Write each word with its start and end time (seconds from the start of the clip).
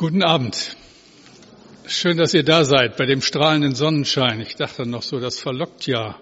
Guten 0.00 0.22
Abend. 0.22 0.76
Schön, 1.88 2.18
dass 2.18 2.32
ihr 2.32 2.44
da 2.44 2.64
seid 2.64 2.96
bei 2.96 3.04
dem 3.04 3.20
strahlenden 3.20 3.74
Sonnenschein. 3.74 4.40
Ich 4.40 4.54
dachte 4.54 4.86
noch 4.86 5.02
so, 5.02 5.18
das 5.18 5.40
verlockt 5.40 5.88
ja, 5.88 6.16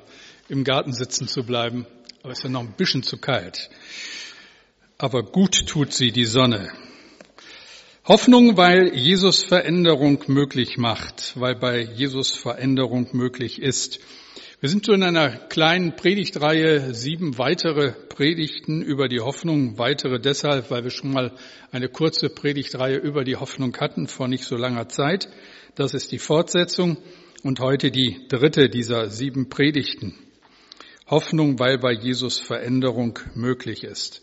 im 0.48 0.64
Garten 0.64 0.94
sitzen 0.94 1.28
zu 1.28 1.44
bleiben. 1.44 1.84
Aber 2.22 2.32
es 2.32 2.38
ist 2.38 2.44
ja 2.44 2.48
noch 2.48 2.62
ein 2.62 2.72
bisschen 2.72 3.02
zu 3.02 3.18
kalt. 3.18 3.68
Aber 4.96 5.22
gut 5.24 5.66
tut 5.66 5.92
sie 5.92 6.10
die 6.10 6.24
Sonne. 6.24 6.72
Hoffnung, 8.06 8.56
weil 8.56 8.96
Jesus 8.96 9.44
Veränderung 9.44 10.24
möglich 10.26 10.78
macht, 10.78 11.34
weil 11.34 11.54
bei 11.54 11.82
Jesus 11.82 12.34
Veränderung 12.34 13.08
möglich 13.12 13.60
ist. 13.60 14.00
Wir 14.58 14.70
sind 14.70 14.86
so 14.86 14.94
in 14.94 15.02
einer 15.02 15.36
kleinen 15.36 15.96
Predigtreihe, 15.96 16.94
sieben 16.94 17.36
weitere 17.36 17.92
Predigten 17.92 18.80
über 18.80 19.06
die 19.06 19.20
Hoffnung, 19.20 19.76
weitere 19.76 20.18
deshalb, 20.18 20.70
weil 20.70 20.82
wir 20.82 20.90
schon 20.90 21.12
mal 21.12 21.32
eine 21.72 21.90
kurze 21.90 22.30
Predigtreihe 22.30 22.96
über 22.96 23.22
die 23.22 23.36
Hoffnung 23.36 23.76
hatten 23.76 24.06
vor 24.06 24.28
nicht 24.28 24.44
so 24.44 24.56
langer 24.56 24.88
Zeit. 24.88 25.28
Das 25.74 25.92
ist 25.92 26.10
die 26.10 26.18
Fortsetzung 26.18 26.96
und 27.42 27.60
heute 27.60 27.90
die 27.90 28.26
dritte 28.28 28.70
dieser 28.70 29.10
sieben 29.10 29.50
Predigten. 29.50 30.14
Hoffnung, 31.06 31.58
weil 31.58 31.76
bei 31.76 31.92
Jesus 31.92 32.38
Veränderung 32.38 33.18
möglich 33.34 33.84
ist. 33.84 34.22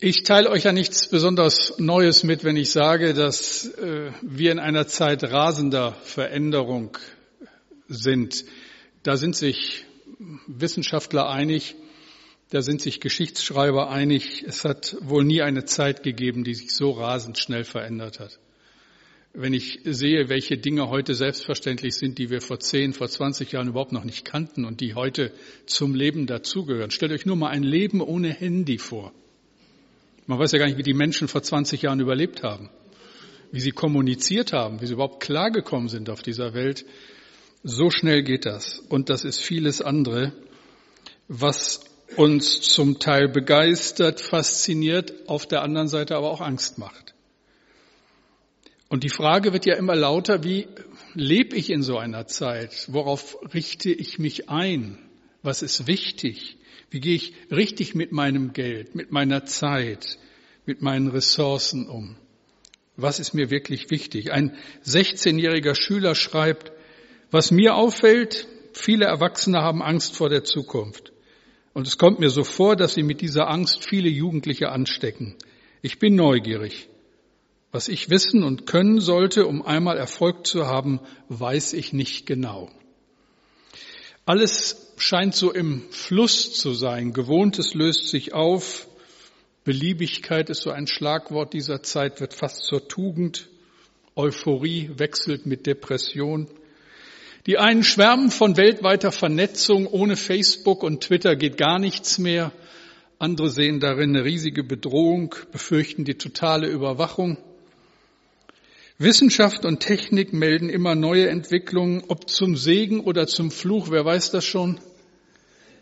Ich 0.00 0.22
teile 0.22 0.50
euch 0.50 0.64
ja 0.64 0.72
nichts 0.72 1.08
besonders 1.08 1.78
Neues 1.78 2.24
mit, 2.24 2.44
wenn 2.44 2.58
ich 2.58 2.72
sage, 2.72 3.14
dass 3.14 3.68
äh, 3.78 4.10
wir 4.20 4.52
in 4.52 4.58
einer 4.58 4.86
Zeit 4.86 5.24
rasender 5.24 5.92
Veränderung 6.04 6.98
sind. 7.88 8.44
Da 9.02 9.16
sind 9.16 9.34
sich 9.34 9.84
Wissenschaftler 10.46 11.28
einig, 11.28 11.74
da 12.50 12.60
sind 12.60 12.82
sich 12.82 13.00
Geschichtsschreiber 13.00 13.90
einig. 13.90 14.44
Es 14.46 14.64
hat 14.64 14.96
wohl 15.00 15.24
nie 15.24 15.40
eine 15.40 15.64
Zeit 15.64 16.02
gegeben, 16.02 16.44
die 16.44 16.54
sich 16.54 16.72
so 16.72 16.90
rasend 16.90 17.38
schnell 17.38 17.64
verändert 17.64 18.20
hat. 18.20 18.38
Wenn 19.32 19.54
ich 19.54 19.78
sehe, 19.84 20.28
welche 20.28 20.58
Dinge 20.58 20.90
heute 20.90 21.14
selbstverständlich 21.14 21.94
sind, 21.94 22.18
die 22.18 22.30
wir 22.30 22.40
vor 22.40 22.58
10, 22.58 22.92
vor 22.92 23.08
20 23.08 23.52
Jahren 23.52 23.68
überhaupt 23.68 23.92
noch 23.92 24.04
nicht 24.04 24.24
kannten 24.24 24.64
und 24.64 24.80
die 24.80 24.94
heute 24.94 25.32
zum 25.66 25.94
Leben 25.94 26.26
dazugehören. 26.26 26.90
Stellt 26.90 27.12
euch 27.12 27.24
nur 27.24 27.36
mal 27.36 27.50
ein 27.50 27.62
Leben 27.62 28.00
ohne 28.00 28.32
Handy 28.32 28.78
vor. 28.78 29.12
Man 30.26 30.40
weiß 30.40 30.50
ja 30.52 30.58
gar 30.58 30.66
nicht, 30.66 30.78
wie 30.78 30.82
die 30.82 30.94
Menschen 30.94 31.28
vor 31.28 31.42
20 31.42 31.82
Jahren 31.82 32.00
überlebt 32.00 32.42
haben, 32.42 32.68
wie 33.52 33.60
sie 33.60 33.70
kommuniziert 33.70 34.52
haben, 34.52 34.80
wie 34.80 34.86
sie 34.86 34.94
überhaupt 34.94 35.22
klargekommen 35.22 35.88
sind 35.88 36.10
auf 36.10 36.22
dieser 36.22 36.52
Welt. 36.52 36.84
So 37.62 37.90
schnell 37.90 38.22
geht 38.22 38.46
das. 38.46 38.78
Und 38.78 39.10
das 39.10 39.24
ist 39.24 39.40
vieles 39.40 39.82
andere, 39.82 40.32
was 41.28 41.80
uns 42.16 42.60
zum 42.62 42.98
Teil 42.98 43.28
begeistert, 43.28 44.20
fasziniert, 44.20 45.28
auf 45.28 45.46
der 45.46 45.62
anderen 45.62 45.88
Seite 45.88 46.16
aber 46.16 46.30
auch 46.30 46.40
Angst 46.40 46.78
macht. 46.78 47.14
Und 48.88 49.04
die 49.04 49.10
Frage 49.10 49.52
wird 49.52 49.66
ja 49.66 49.76
immer 49.76 49.94
lauter, 49.94 50.42
wie 50.42 50.66
lebe 51.14 51.54
ich 51.54 51.70
in 51.70 51.82
so 51.82 51.98
einer 51.98 52.26
Zeit? 52.26 52.86
Worauf 52.88 53.36
richte 53.54 53.90
ich 53.90 54.18
mich 54.18 54.48
ein? 54.48 54.98
Was 55.42 55.62
ist 55.62 55.86
wichtig? 55.86 56.56
Wie 56.90 57.00
gehe 57.00 57.14
ich 57.14 57.34
richtig 57.52 57.94
mit 57.94 58.10
meinem 58.10 58.52
Geld, 58.52 58.96
mit 58.96 59.12
meiner 59.12 59.44
Zeit, 59.44 60.18
mit 60.66 60.82
meinen 60.82 61.08
Ressourcen 61.08 61.88
um? 61.88 62.16
Was 62.96 63.20
ist 63.20 63.32
mir 63.32 63.50
wirklich 63.50 63.90
wichtig? 63.90 64.32
Ein 64.32 64.56
16-jähriger 64.84 65.80
Schüler 65.80 66.16
schreibt, 66.16 66.72
was 67.30 67.50
mir 67.50 67.74
auffällt, 67.74 68.48
viele 68.72 69.06
Erwachsene 69.06 69.58
haben 69.58 69.82
Angst 69.82 70.16
vor 70.16 70.28
der 70.28 70.44
Zukunft. 70.44 71.12
Und 71.72 71.86
es 71.86 71.98
kommt 71.98 72.18
mir 72.18 72.30
so 72.30 72.42
vor, 72.42 72.76
dass 72.76 72.94
sie 72.94 73.02
mit 73.02 73.20
dieser 73.20 73.48
Angst 73.48 73.86
viele 73.88 74.08
Jugendliche 74.08 74.70
anstecken. 74.70 75.36
Ich 75.82 75.98
bin 75.98 76.16
neugierig. 76.16 76.88
Was 77.72 77.88
ich 77.88 78.10
wissen 78.10 78.42
und 78.42 78.66
können 78.66 79.00
sollte, 79.00 79.46
um 79.46 79.62
einmal 79.62 79.96
Erfolg 79.96 80.46
zu 80.46 80.66
haben, 80.66 80.98
weiß 81.28 81.72
ich 81.74 81.92
nicht 81.92 82.26
genau. 82.26 82.68
Alles 84.26 84.92
scheint 84.96 85.34
so 85.34 85.52
im 85.52 85.82
Fluss 85.90 86.52
zu 86.52 86.74
sein. 86.74 87.12
Gewohntes 87.12 87.74
löst 87.74 88.08
sich 88.08 88.32
auf. 88.34 88.88
Beliebigkeit 89.64 90.50
ist 90.50 90.62
so 90.62 90.70
ein 90.70 90.88
Schlagwort 90.88 91.52
dieser 91.52 91.82
Zeit, 91.82 92.20
wird 92.20 92.34
fast 92.34 92.64
zur 92.64 92.88
Tugend. 92.88 93.48
Euphorie 94.16 94.90
wechselt 94.96 95.46
mit 95.46 95.66
Depression. 95.66 96.48
Die 97.46 97.56
einen 97.56 97.84
schwärmen 97.84 98.30
von 98.30 98.56
weltweiter 98.56 99.12
Vernetzung. 99.12 99.86
Ohne 99.86 100.16
Facebook 100.16 100.82
und 100.82 101.02
Twitter 101.02 101.36
geht 101.36 101.56
gar 101.56 101.78
nichts 101.78 102.18
mehr. 102.18 102.52
Andere 103.18 103.48
sehen 103.50 103.80
darin 103.80 104.10
eine 104.10 104.24
riesige 104.24 104.64
Bedrohung, 104.64 105.34
befürchten 105.52 106.04
die 106.04 106.14
totale 106.14 106.68
Überwachung. 106.68 107.38
Wissenschaft 108.98 109.64
und 109.64 109.80
Technik 109.80 110.34
melden 110.34 110.68
immer 110.68 110.94
neue 110.94 111.28
Entwicklungen, 111.28 112.04
ob 112.08 112.28
zum 112.28 112.56
Segen 112.56 113.00
oder 113.00 113.26
zum 113.26 113.50
Fluch, 113.50 113.90
wer 113.90 114.04
weiß 114.04 114.30
das 114.30 114.44
schon? 114.44 114.78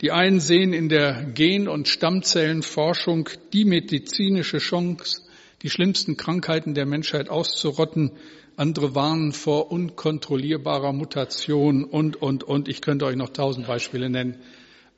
Die 0.01 0.13
einen 0.13 0.39
sehen 0.39 0.73
in 0.73 0.89
der 0.89 1.25
Gen- 1.35 1.67
und 1.67 1.89
Stammzellenforschung 1.89 3.29
die 3.53 3.65
medizinische 3.65 4.59
Chance, 4.59 5.23
die 5.63 5.71
schlimmsten 5.71 6.17
Krankheiten 6.17 6.75
der 6.75 6.87
Menschheit 6.87 7.29
auszurotten. 7.29 8.13
Andere 8.59 8.97
warnen 8.97 9.31
vor 9.31 9.71
unkontrollierbarer 9.71 10.93
Mutation 10.93 11.85
und, 11.85 12.21
und, 12.21 12.43
und. 12.43 12.67
Ich 12.67 12.81
könnte 12.81 13.05
euch 13.05 13.15
noch 13.15 13.29
tausend 13.29 13.69
Beispiele 13.69 14.11
nennen. 14.11 14.43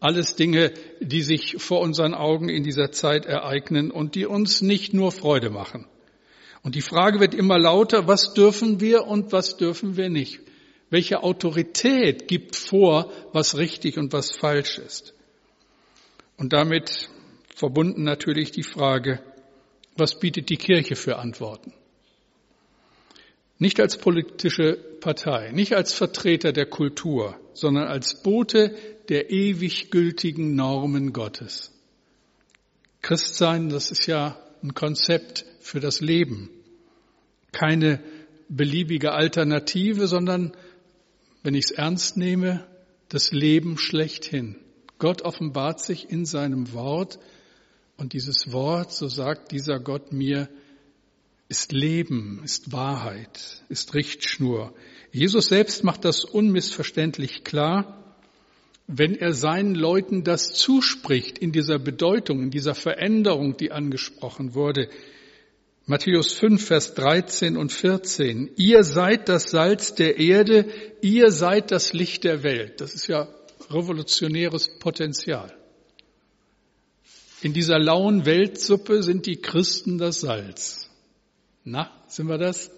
Alles 0.01 0.35
Dinge, 0.35 0.73
die 1.01 1.21
sich 1.21 1.57
vor 1.59 1.81
unseren 1.81 2.15
Augen 2.15 2.49
in 2.49 2.65
dieser 2.65 2.91
Zeit 2.91 3.27
ereignen 3.27 3.91
und 3.91 4.15
die 4.15 4.25
uns 4.25 4.63
nicht 4.63 4.95
nur 4.95 5.13
Freude 5.13 5.51
machen. 5.51 5.85
Und 6.63 6.75
die 6.75 6.81
Frage 6.81 7.21
wird 7.21 7.35
immer 7.35 7.59
lauter, 7.59 8.09
was 8.09 8.33
dürfen 8.33 8.81
wir 8.81 9.07
und 9.07 9.31
was 9.31 9.59
dürfen 9.59 9.99
wir 9.99 10.09
nicht? 10.09 10.41
Welche 10.89 11.23
Autorität 11.23 12.29
gibt 12.29 12.57
vor, 12.57 13.13
was 13.35 13.59
richtig 13.59 13.99
und 13.99 14.15
was 14.15 14.35
falsch 14.35 14.79
ist? 14.79 15.13
Und 16.39 16.55
damit 16.55 17.11
verbunden 17.55 18.05
natürlich 18.05 18.53
die 18.53 18.63
Frage, 18.63 19.21
was 19.99 20.19
bietet 20.19 20.49
die 20.49 20.57
Kirche 20.57 20.97
für 20.97 21.19
Antworten? 21.19 21.75
Nicht 23.61 23.79
als 23.79 23.99
politische 23.99 24.73
Partei, 25.01 25.53
nicht 25.53 25.75
als 25.75 25.93
Vertreter 25.93 26.53
der 26.53 26.65
Kultur, 26.65 27.39
sondern 27.53 27.89
als 27.89 28.23
Bote 28.23 28.75
der 29.11 29.31
ewig 29.31 29.91
gültigen 29.91 30.57
Normen 30.57 31.13
Gottes. 31.13 31.71
Christsein, 33.03 33.69
das 33.69 33.91
ist 33.91 34.07
ja 34.07 34.39
ein 34.63 34.73
Konzept 34.73 35.45
für 35.61 35.79
das 35.79 36.01
Leben. 36.01 36.49
Keine 37.53 38.01
beliebige 38.49 39.13
Alternative, 39.13 40.07
sondern, 40.07 40.53
wenn 41.43 41.55
ich 41.55 41.67
es 41.67 41.71
ernst 41.71 42.17
nehme, 42.17 42.67
das 43.11 43.31
Leben 43.31 43.77
schlechthin. 43.77 44.57
Gott 44.99 45.21
offenbart 45.21 45.81
sich 45.81 46.09
in 46.09 46.25
seinem 46.25 46.73
Wort 46.73 47.19
und 47.99 48.15
dieses 48.15 48.53
Wort, 48.53 48.91
so 48.91 49.09
sagt 49.09 49.53
dieser 49.53 49.81
Gott 49.81 50.13
mir, 50.13 50.49
ist 51.51 51.73
Leben, 51.73 52.41
ist 52.45 52.71
Wahrheit, 52.71 53.65
ist 53.69 53.95
Richtschnur. 53.95 54.73
Jesus 55.11 55.49
selbst 55.49 55.83
macht 55.83 56.05
das 56.05 56.25
unmissverständlich 56.25 57.43
klar, 57.43 58.15
wenn 58.87 59.17
er 59.17 59.35
seinen 59.35 59.75
Leuten 59.75 60.23
das 60.23 60.53
zuspricht 60.53 61.39
in 61.39 61.51
dieser 61.51 61.81
Bedeutung, 61.81 62.41
in 62.41 62.51
dieser 62.51 62.77
Veränderung, 62.77 63.57
die 63.57 63.73
angesprochen 63.73 64.55
wurde. 64.55 64.89
Matthäus 65.87 66.33
5, 66.35 66.65
Vers 66.65 66.95
13 66.95 67.57
und 67.57 67.73
14. 67.73 68.53
Ihr 68.57 68.85
seid 68.85 69.29
das 69.29 69.51
Salz 69.51 69.97
der 69.97 70.19
Erde, 70.19 70.67
ihr 71.03 71.33
seid 71.33 71.73
das 71.73 71.93
Licht 71.93 72.23
der 72.23 72.45
Welt. 72.45 72.81
Das 72.81 72.95
ist 72.95 73.09
ja 73.09 73.29
revolutionäres 73.71 74.79
Potenzial. 74.79 75.53
In 77.43 77.53
dieser 77.55 77.81
lauen 77.81 78.25
Weltsuppe 78.25 79.03
sind 79.03 79.27
die 79.27 79.41
Christen 79.41 79.99
das 79.99 80.21
Salz. 80.21 80.90
Na, 81.65 81.91
sind 82.07 82.29
wir 82.29 82.39
das? 82.39 82.71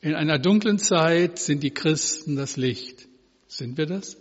In 0.00 0.14
einer 0.14 0.38
dunklen 0.38 0.78
Zeit 0.78 1.38
sind 1.38 1.62
die 1.62 1.72
Christen 1.72 2.36
das 2.36 2.56
Licht. 2.56 3.08
Sind 3.48 3.78
wir 3.78 3.86
das? 3.86 4.16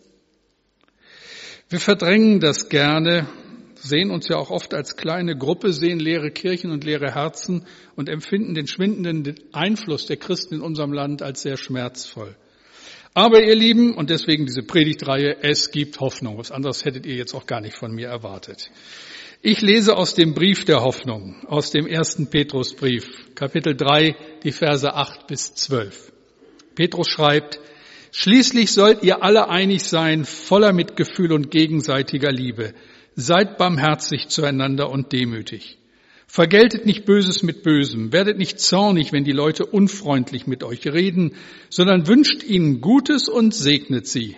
Wir 1.69 1.79
verdrängen 1.79 2.39
das 2.39 2.69
gerne, 2.69 3.27
sehen 3.75 4.11
uns 4.11 4.27
ja 4.29 4.37
auch 4.37 4.51
oft 4.51 4.73
als 4.73 4.95
kleine 4.97 5.35
Gruppe, 5.35 5.73
sehen 5.73 5.99
leere 5.99 6.31
Kirchen 6.31 6.71
und 6.71 6.83
leere 6.83 7.13
Herzen 7.13 7.65
und 7.95 8.07
empfinden 8.07 8.53
den 8.53 8.67
schwindenden 8.67 9.35
Einfluss 9.51 10.05
der 10.05 10.17
Christen 10.17 10.55
in 10.55 10.61
unserem 10.61 10.93
Land 10.93 11.21
als 11.21 11.41
sehr 11.41 11.57
schmerzvoll. 11.57 12.35
Aber 13.13 13.41
ihr 13.41 13.55
Lieben, 13.55 13.95
und 13.95 14.09
deswegen 14.09 14.45
diese 14.45 14.61
Predigtreihe, 14.61 15.37
es 15.41 15.71
gibt 15.71 15.99
Hoffnung. 15.99 16.37
Was 16.37 16.51
anderes 16.51 16.83
hättet 16.83 17.05
ihr 17.05 17.15
jetzt 17.15 17.33
auch 17.33 17.45
gar 17.45 17.61
nicht 17.61 17.77
von 17.77 17.93
mir 17.93 18.07
erwartet. 18.07 18.69
Ich 19.47 19.61
lese 19.61 19.95
aus 19.95 20.15
dem 20.15 20.33
Brief 20.33 20.65
der 20.65 20.81
Hoffnung, 20.81 21.35
aus 21.45 21.69
dem 21.69 21.85
ersten 21.85 22.31
Petrusbrief, 22.31 23.05
Kapitel 23.35 23.75
3, 23.75 24.15
die 24.43 24.51
Verse 24.51 24.91
8 24.91 25.27
bis 25.27 25.53
12. 25.53 26.11
Petrus 26.73 27.07
schreibt, 27.07 27.59
Schließlich 28.11 28.71
sollt 28.71 29.03
ihr 29.03 29.21
alle 29.21 29.47
einig 29.47 29.83
sein, 29.83 30.25
voller 30.25 30.73
Mitgefühl 30.73 31.31
und 31.31 31.51
gegenseitiger 31.51 32.31
Liebe. 32.31 32.73
Seid 33.15 33.59
barmherzig 33.59 34.29
zueinander 34.29 34.89
und 34.89 35.13
demütig. 35.13 35.77
Vergeltet 36.25 36.87
nicht 36.87 37.05
Böses 37.05 37.43
mit 37.43 37.61
Bösem, 37.61 38.11
werdet 38.11 38.39
nicht 38.39 38.59
zornig, 38.59 39.13
wenn 39.13 39.25
die 39.25 39.31
Leute 39.31 39.67
unfreundlich 39.67 40.47
mit 40.47 40.63
euch 40.63 40.87
reden, 40.87 41.35
sondern 41.69 42.07
wünscht 42.07 42.43
ihnen 42.43 42.81
Gutes 42.81 43.29
und 43.29 43.53
segnet 43.53 44.07
sie. 44.07 44.37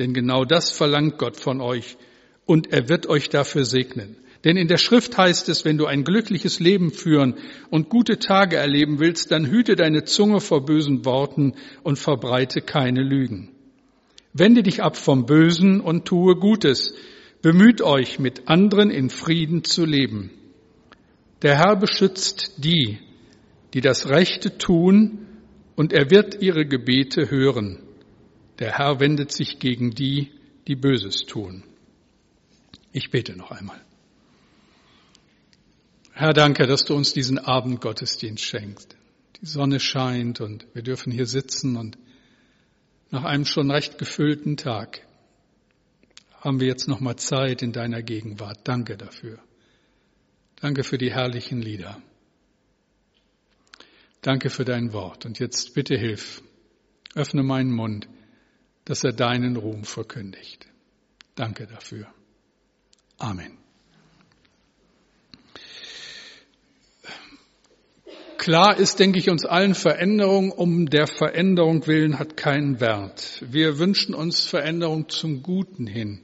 Denn 0.00 0.12
genau 0.12 0.44
das 0.44 0.72
verlangt 0.72 1.18
Gott 1.18 1.36
von 1.36 1.60
euch 1.60 1.96
und 2.46 2.72
er 2.72 2.88
wird 2.88 3.06
euch 3.06 3.28
dafür 3.28 3.64
segnen. 3.64 4.16
Denn 4.44 4.56
in 4.56 4.68
der 4.68 4.78
Schrift 4.78 5.18
heißt 5.18 5.48
es, 5.50 5.64
wenn 5.64 5.76
du 5.76 5.86
ein 5.86 6.02
glückliches 6.02 6.60
Leben 6.60 6.92
führen 6.92 7.34
und 7.68 7.90
gute 7.90 8.18
Tage 8.18 8.56
erleben 8.56 8.98
willst, 8.98 9.30
dann 9.30 9.46
hüte 9.46 9.76
deine 9.76 10.04
Zunge 10.04 10.40
vor 10.40 10.64
bösen 10.64 11.04
Worten 11.04 11.54
und 11.82 11.98
verbreite 11.98 12.62
keine 12.62 13.02
Lügen. 13.02 13.50
Wende 14.32 14.62
dich 14.62 14.82
ab 14.82 14.96
vom 14.96 15.26
Bösen 15.26 15.80
und 15.80 16.06
tue 16.06 16.36
Gutes. 16.36 16.94
Bemüht 17.42 17.82
euch, 17.82 18.18
mit 18.18 18.48
anderen 18.48 18.90
in 18.90 19.10
Frieden 19.10 19.64
zu 19.64 19.84
leben. 19.84 20.30
Der 21.42 21.58
Herr 21.58 21.76
beschützt 21.76 22.54
die, 22.58 22.98
die 23.74 23.80
das 23.80 24.08
Rechte 24.08 24.56
tun, 24.58 25.26
und 25.76 25.94
er 25.94 26.10
wird 26.10 26.42
ihre 26.42 26.66
Gebete 26.66 27.30
hören. 27.30 27.78
Der 28.58 28.76
Herr 28.78 29.00
wendet 29.00 29.32
sich 29.32 29.58
gegen 29.58 29.92
die, 29.92 30.28
die 30.68 30.76
Böses 30.76 31.24
tun. 31.24 31.62
Ich 32.92 33.10
bete 33.10 33.34
noch 33.34 33.50
einmal. 33.50 33.80
Herr, 36.12 36.32
danke, 36.32 36.66
dass 36.66 36.84
du 36.84 36.94
uns 36.94 37.12
diesen 37.12 37.38
Abend 37.38 37.80
Gottesdienst 37.80 38.44
schenkst. 38.44 38.96
Die 39.40 39.46
Sonne 39.46 39.80
scheint 39.80 40.40
und 40.40 40.66
wir 40.74 40.82
dürfen 40.82 41.12
hier 41.12 41.26
sitzen 41.26 41.76
und 41.76 41.96
nach 43.10 43.24
einem 43.24 43.44
schon 43.44 43.70
recht 43.70 43.98
gefüllten 43.98 44.56
Tag 44.56 45.06
haben 46.40 46.60
wir 46.60 46.66
jetzt 46.66 46.88
noch 46.88 47.00
mal 47.00 47.16
Zeit 47.16 47.62
in 47.62 47.72
deiner 47.72 48.02
Gegenwart. 48.02 48.60
Danke 48.64 48.96
dafür. 48.96 49.38
Danke 50.60 50.84
für 50.84 50.98
die 50.98 51.12
herrlichen 51.12 51.60
Lieder. 51.60 52.00
Danke 54.22 54.50
für 54.50 54.64
dein 54.64 54.92
Wort. 54.92 55.24
Und 55.26 55.38
jetzt 55.38 55.74
bitte 55.74 55.96
hilf, 55.96 56.42
öffne 57.14 57.42
meinen 57.42 57.72
Mund, 57.72 58.08
dass 58.84 59.04
er 59.04 59.12
deinen 59.12 59.56
Ruhm 59.56 59.84
verkündigt. 59.84 60.66
Danke 61.34 61.66
dafür. 61.66 62.06
Amen. 63.18 63.59
Klar 68.40 68.78
ist, 68.78 68.98
denke 68.98 69.18
ich, 69.18 69.28
uns 69.28 69.44
allen 69.44 69.74
Veränderung 69.74 70.50
um 70.50 70.88
der 70.88 71.06
Veränderung 71.06 71.86
willen 71.86 72.18
hat 72.18 72.38
keinen 72.38 72.80
Wert. 72.80 73.44
Wir 73.46 73.78
wünschen 73.78 74.14
uns 74.14 74.46
Veränderung 74.46 75.10
zum 75.10 75.42
Guten 75.42 75.86
hin, 75.86 76.22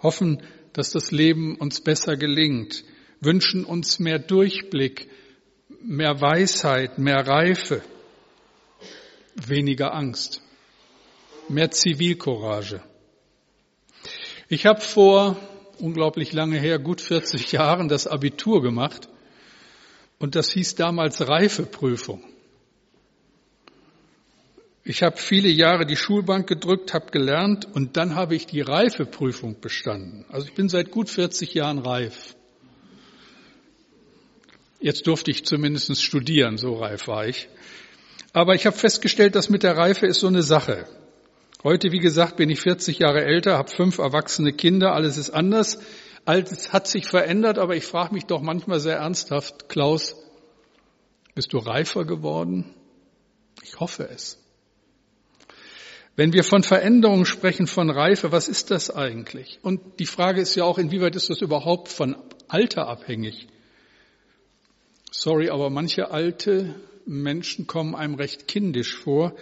hoffen, 0.00 0.40
dass 0.74 0.92
das 0.92 1.10
Leben 1.10 1.56
uns 1.56 1.80
besser 1.80 2.16
gelingt, 2.16 2.84
wünschen 3.20 3.64
uns 3.64 3.98
mehr 3.98 4.20
Durchblick, 4.20 5.08
mehr 5.82 6.20
Weisheit, 6.20 7.00
mehr 7.00 7.26
Reife, 7.26 7.82
weniger 9.34 9.94
Angst, 9.94 10.40
mehr 11.48 11.72
Zivilcourage. 11.72 12.80
Ich 14.48 14.66
habe 14.66 14.82
vor 14.82 15.36
unglaublich 15.80 16.32
lange 16.32 16.60
her, 16.60 16.78
gut 16.78 17.00
40 17.00 17.50
Jahren, 17.50 17.88
das 17.88 18.06
Abitur 18.06 18.62
gemacht 18.62 19.08
und 20.18 20.34
das 20.34 20.50
hieß 20.50 20.74
damals 20.74 21.26
Reifeprüfung. 21.26 22.24
Ich 24.84 25.02
habe 25.02 25.18
viele 25.18 25.48
Jahre 25.48 25.84
die 25.84 25.96
Schulbank 25.96 26.46
gedrückt, 26.46 26.94
habe 26.94 27.10
gelernt 27.10 27.68
und 27.74 27.96
dann 27.98 28.14
habe 28.14 28.34
ich 28.34 28.46
die 28.46 28.62
Reifeprüfung 28.62 29.60
bestanden. 29.60 30.24
Also 30.30 30.46
ich 30.46 30.54
bin 30.54 30.68
seit 30.68 30.90
gut 30.90 31.10
40 31.10 31.52
Jahren 31.52 31.78
reif. 31.78 32.34
Jetzt 34.80 35.06
durfte 35.06 35.30
ich 35.30 35.44
zumindest 35.44 36.02
studieren, 36.02 36.56
so 36.56 36.74
reif 36.74 37.06
war 37.06 37.26
ich. 37.26 37.48
Aber 38.32 38.54
ich 38.54 38.64
habe 38.66 38.76
festgestellt, 38.76 39.34
dass 39.34 39.50
mit 39.50 39.62
der 39.62 39.76
Reife 39.76 40.06
ist 40.06 40.20
so 40.20 40.28
eine 40.28 40.42
Sache. 40.42 40.86
Heute, 41.64 41.90
wie 41.92 41.98
gesagt, 41.98 42.36
bin 42.36 42.50
ich 42.50 42.60
40 42.60 43.00
Jahre 43.00 43.24
älter, 43.24 43.58
habe 43.58 43.70
fünf 43.70 43.98
erwachsene 43.98 44.52
Kinder, 44.52 44.94
alles 44.94 45.16
ist 45.16 45.30
anders. 45.30 45.80
Alles 46.24 46.72
hat 46.72 46.86
sich 46.86 47.06
verändert, 47.06 47.58
aber 47.58 47.76
ich 47.76 47.84
frage 47.84 48.14
mich 48.14 48.24
doch 48.26 48.42
manchmal 48.42 48.80
sehr 48.80 48.96
ernsthaft, 48.96 49.68
Klaus, 49.68 50.14
bist 51.34 51.52
du 51.52 51.58
reifer 51.58 52.04
geworden? 52.04 52.74
Ich 53.62 53.80
hoffe 53.80 54.08
es. 54.08 54.38
Wenn 56.16 56.32
wir 56.32 56.42
von 56.42 56.64
Veränderung 56.64 57.24
sprechen, 57.24 57.68
von 57.68 57.90
Reife, 57.90 58.32
was 58.32 58.48
ist 58.48 58.72
das 58.72 58.90
eigentlich? 58.90 59.60
Und 59.62 60.00
die 60.00 60.06
Frage 60.06 60.40
ist 60.40 60.56
ja 60.56 60.64
auch, 60.64 60.78
inwieweit 60.78 61.14
ist 61.14 61.30
das 61.30 61.40
überhaupt 61.40 61.88
von 61.88 62.16
Alter 62.48 62.88
abhängig? 62.88 63.46
Sorry, 65.12 65.48
aber 65.48 65.70
manche 65.70 66.10
alte 66.10 66.74
Menschen 67.06 67.66
kommen 67.68 67.94
einem 67.94 68.16
recht 68.16 68.48
kindisch 68.48 68.96
vor, 68.96 69.36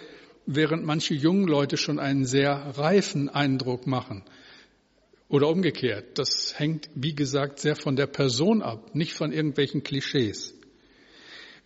während 0.45 0.85
manche 0.85 1.13
jungen 1.13 1.47
Leute 1.47 1.77
schon 1.77 1.97
einen 1.99 2.25
sehr 2.25 2.77
reifen 2.77 3.27
Eindruck 3.29 3.87
machen. 3.87 4.23
Oder 5.29 5.49
umgekehrt. 5.49 6.17
Das 6.17 6.53
hängt, 6.57 6.89
wie 6.95 7.13
gesagt, 7.13 7.59
sehr 7.59 7.75
von 7.75 7.95
der 7.95 8.07
Person 8.07 8.61
ab, 8.61 8.95
nicht 8.95 9.13
von 9.13 9.33
irgendwelchen 9.33 9.83
Klischees. 9.83 10.53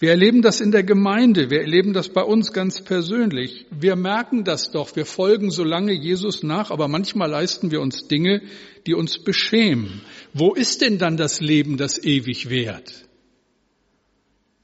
Wir 0.01 0.09
erleben 0.09 0.41
das 0.41 0.61
in 0.61 0.71
der 0.71 0.81
Gemeinde, 0.81 1.51
wir 1.51 1.61
erleben 1.61 1.93
das 1.93 2.09
bei 2.09 2.23
uns 2.23 2.53
ganz 2.53 2.81
persönlich. 2.81 3.67
Wir 3.69 3.95
merken 3.95 4.43
das 4.43 4.71
doch, 4.71 4.95
wir 4.95 5.05
folgen 5.05 5.51
so 5.51 5.63
lange 5.63 5.93
Jesus 5.93 6.41
nach, 6.41 6.71
aber 6.71 6.87
manchmal 6.87 7.29
leisten 7.29 7.69
wir 7.69 7.81
uns 7.81 8.07
Dinge, 8.07 8.41
die 8.87 8.95
uns 8.95 9.19
beschämen. 9.19 10.01
Wo 10.33 10.55
ist 10.55 10.81
denn 10.81 10.97
dann 10.97 11.17
das 11.17 11.39
Leben, 11.39 11.77
das 11.77 12.03
ewig 12.03 12.49
währt? 12.49 13.07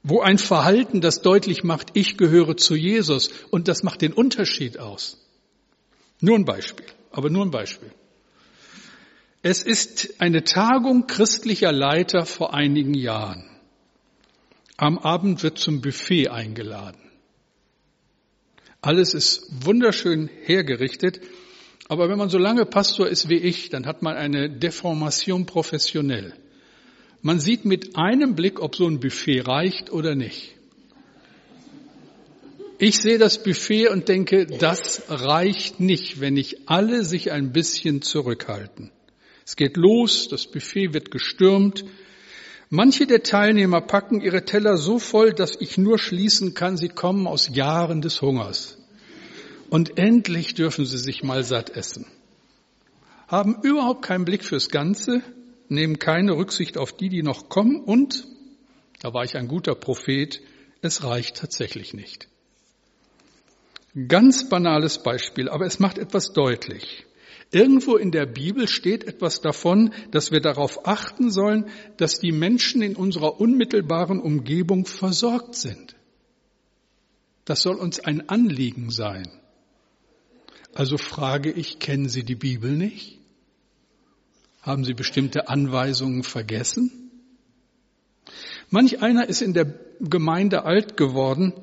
Wo 0.02 0.22
ein 0.22 0.38
Verhalten, 0.38 1.00
das 1.00 1.22
deutlich 1.22 1.62
macht, 1.62 1.90
ich 1.94 2.16
gehöre 2.16 2.56
zu 2.56 2.74
Jesus 2.74 3.30
und 3.50 3.68
das 3.68 3.84
macht 3.84 4.02
den 4.02 4.12
Unterschied 4.12 4.80
aus. 4.80 5.24
Nur 6.20 6.34
ein 6.36 6.46
Beispiel, 6.46 6.86
aber 7.12 7.30
nur 7.30 7.44
ein 7.44 7.52
Beispiel. 7.52 7.92
Es 9.42 9.62
ist 9.62 10.20
eine 10.20 10.42
Tagung 10.42 11.06
christlicher 11.06 11.70
Leiter 11.70 12.26
vor 12.26 12.54
einigen 12.54 12.94
Jahren. 12.94 13.44
Am 14.76 14.98
Abend 14.98 15.42
wird 15.44 15.58
zum 15.58 15.80
Buffet 15.80 16.28
eingeladen. 16.28 17.00
Alles 18.80 19.14
ist 19.14 19.64
wunderschön 19.64 20.28
hergerichtet, 20.44 21.20
aber 21.88 22.08
wenn 22.08 22.18
man 22.18 22.30
so 22.30 22.38
lange 22.38 22.66
Pastor 22.66 23.08
ist 23.08 23.28
wie 23.28 23.38
ich, 23.38 23.70
dann 23.70 23.86
hat 23.86 24.02
man 24.02 24.16
eine 24.16 24.50
Deformation 24.50 25.46
professionell. 25.46 26.34
Man 27.22 27.40
sieht 27.40 27.64
mit 27.64 27.96
einem 27.96 28.34
Blick, 28.34 28.60
ob 28.60 28.74
so 28.74 28.86
ein 28.86 29.00
Buffet 29.00 29.40
reicht 29.46 29.90
oder 29.90 30.14
nicht. 30.14 30.54
Ich 32.78 32.98
sehe 32.98 33.18
das 33.18 33.42
Buffet 33.42 33.88
und 33.88 34.08
denke, 34.08 34.46
das 34.46 35.02
reicht 35.08 35.80
nicht, 35.80 36.20
wenn 36.20 36.34
nicht 36.34 36.68
alle 36.68 37.04
sich 37.04 37.32
ein 37.32 37.52
bisschen 37.52 38.02
zurückhalten. 38.02 38.92
Es 39.48 39.56
geht 39.56 39.78
los, 39.78 40.28
das 40.28 40.46
Buffet 40.46 40.92
wird 40.92 41.10
gestürmt. 41.10 41.82
Manche 42.68 43.06
der 43.06 43.22
Teilnehmer 43.22 43.80
packen 43.80 44.20
ihre 44.20 44.44
Teller 44.44 44.76
so 44.76 44.98
voll, 44.98 45.32
dass 45.32 45.56
ich 45.58 45.78
nur 45.78 45.98
schließen 45.98 46.52
kann, 46.52 46.76
sie 46.76 46.90
kommen 46.90 47.26
aus 47.26 47.48
Jahren 47.54 48.02
des 48.02 48.20
Hungers. 48.20 48.76
Und 49.70 49.96
endlich 49.96 50.52
dürfen 50.52 50.84
sie 50.84 50.98
sich 50.98 51.22
mal 51.22 51.44
satt 51.44 51.70
essen. 51.70 52.04
Haben 53.26 53.56
überhaupt 53.62 54.02
keinen 54.02 54.26
Blick 54.26 54.44
fürs 54.44 54.68
Ganze, 54.68 55.22
nehmen 55.70 55.98
keine 55.98 56.36
Rücksicht 56.36 56.76
auf 56.76 56.94
die, 56.94 57.08
die 57.08 57.22
noch 57.22 57.48
kommen 57.48 57.80
und, 57.80 58.26
da 59.00 59.14
war 59.14 59.24
ich 59.24 59.34
ein 59.34 59.48
guter 59.48 59.74
Prophet, 59.74 60.42
es 60.82 61.04
reicht 61.04 61.38
tatsächlich 61.38 61.94
nicht. 61.94 62.28
Ganz 64.08 64.50
banales 64.50 65.02
Beispiel, 65.02 65.48
aber 65.48 65.64
es 65.64 65.78
macht 65.78 65.96
etwas 65.96 66.34
deutlich. 66.34 67.06
Irgendwo 67.50 67.96
in 67.96 68.10
der 68.10 68.26
Bibel 68.26 68.68
steht 68.68 69.04
etwas 69.04 69.40
davon, 69.40 69.94
dass 70.10 70.30
wir 70.30 70.40
darauf 70.40 70.86
achten 70.86 71.30
sollen, 71.30 71.70
dass 71.96 72.18
die 72.18 72.32
Menschen 72.32 72.82
in 72.82 72.94
unserer 72.94 73.40
unmittelbaren 73.40 74.20
Umgebung 74.20 74.84
versorgt 74.84 75.54
sind. 75.54 75.96
Das 77.46 77.62
soll 77.62 77.76
uns 77.76 78.00
ein 78.00 78.28
Anliegen 78.28 78.90
sein. 78.90 79.30
Also 80.74 80.98
frage 80.98 81.50
ich, 81.50 81.78
kennen 81.78 82.10
Sie 82.10 82.22
die 82.22 82.34
Bibel 82.34 82.76
nicht? 82.76 83.18
Haben 84.60 84.84
Sie 84.84 84.92
bestimmte 84.92 85.48
Anweisungen 85.48 86.24
vergessen? 86.24 87.10
Manch 88.68 89.00
einer 89.00 89.26
ist 89.26 89.40
in 89.40 89.54
der 89.54 89.64
Gemeinde 90.00 90.64
alt 90.64 90.98
geworden, 90.98 91.54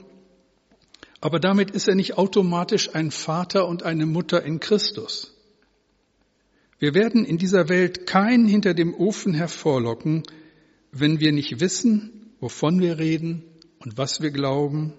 aber 1.21 1.39
damit 1.39 1.69
ist 1.71 1.87
er 1.87 1.93
nicht 1.93 2.17
automatisch 2.17 2.95
ein 2.95 3.11
Vater 3.11 3.67
und 3.67 3.83
eine 3.83 4.07
Mutter 4.07 4.43
in 4.43 4.59
Christus. 4.59 5.34
Wir 6.79 6.93
werden 6.93 7.25
in 7.25 7.37
dieser 7.37 7.69
Welt 7.69 8.05
keinen 8.05 8.47
hinter 8.47 8.73
dem 8.73 8.93
Ofen 8.93 9.33
hervorlocken, 9.33 10.23
wenn 10.91 11.19
wir 11.19 11.31
nicht 11.31 11.59
wissen, 11.59 12.33
wovon 12.39 12.79
wir 12.79 12.99
reden 12.99 13.43
und 13.79 13.97
was 13.97 14.21
wir 14.21 14.31
glauben 14.31 14.93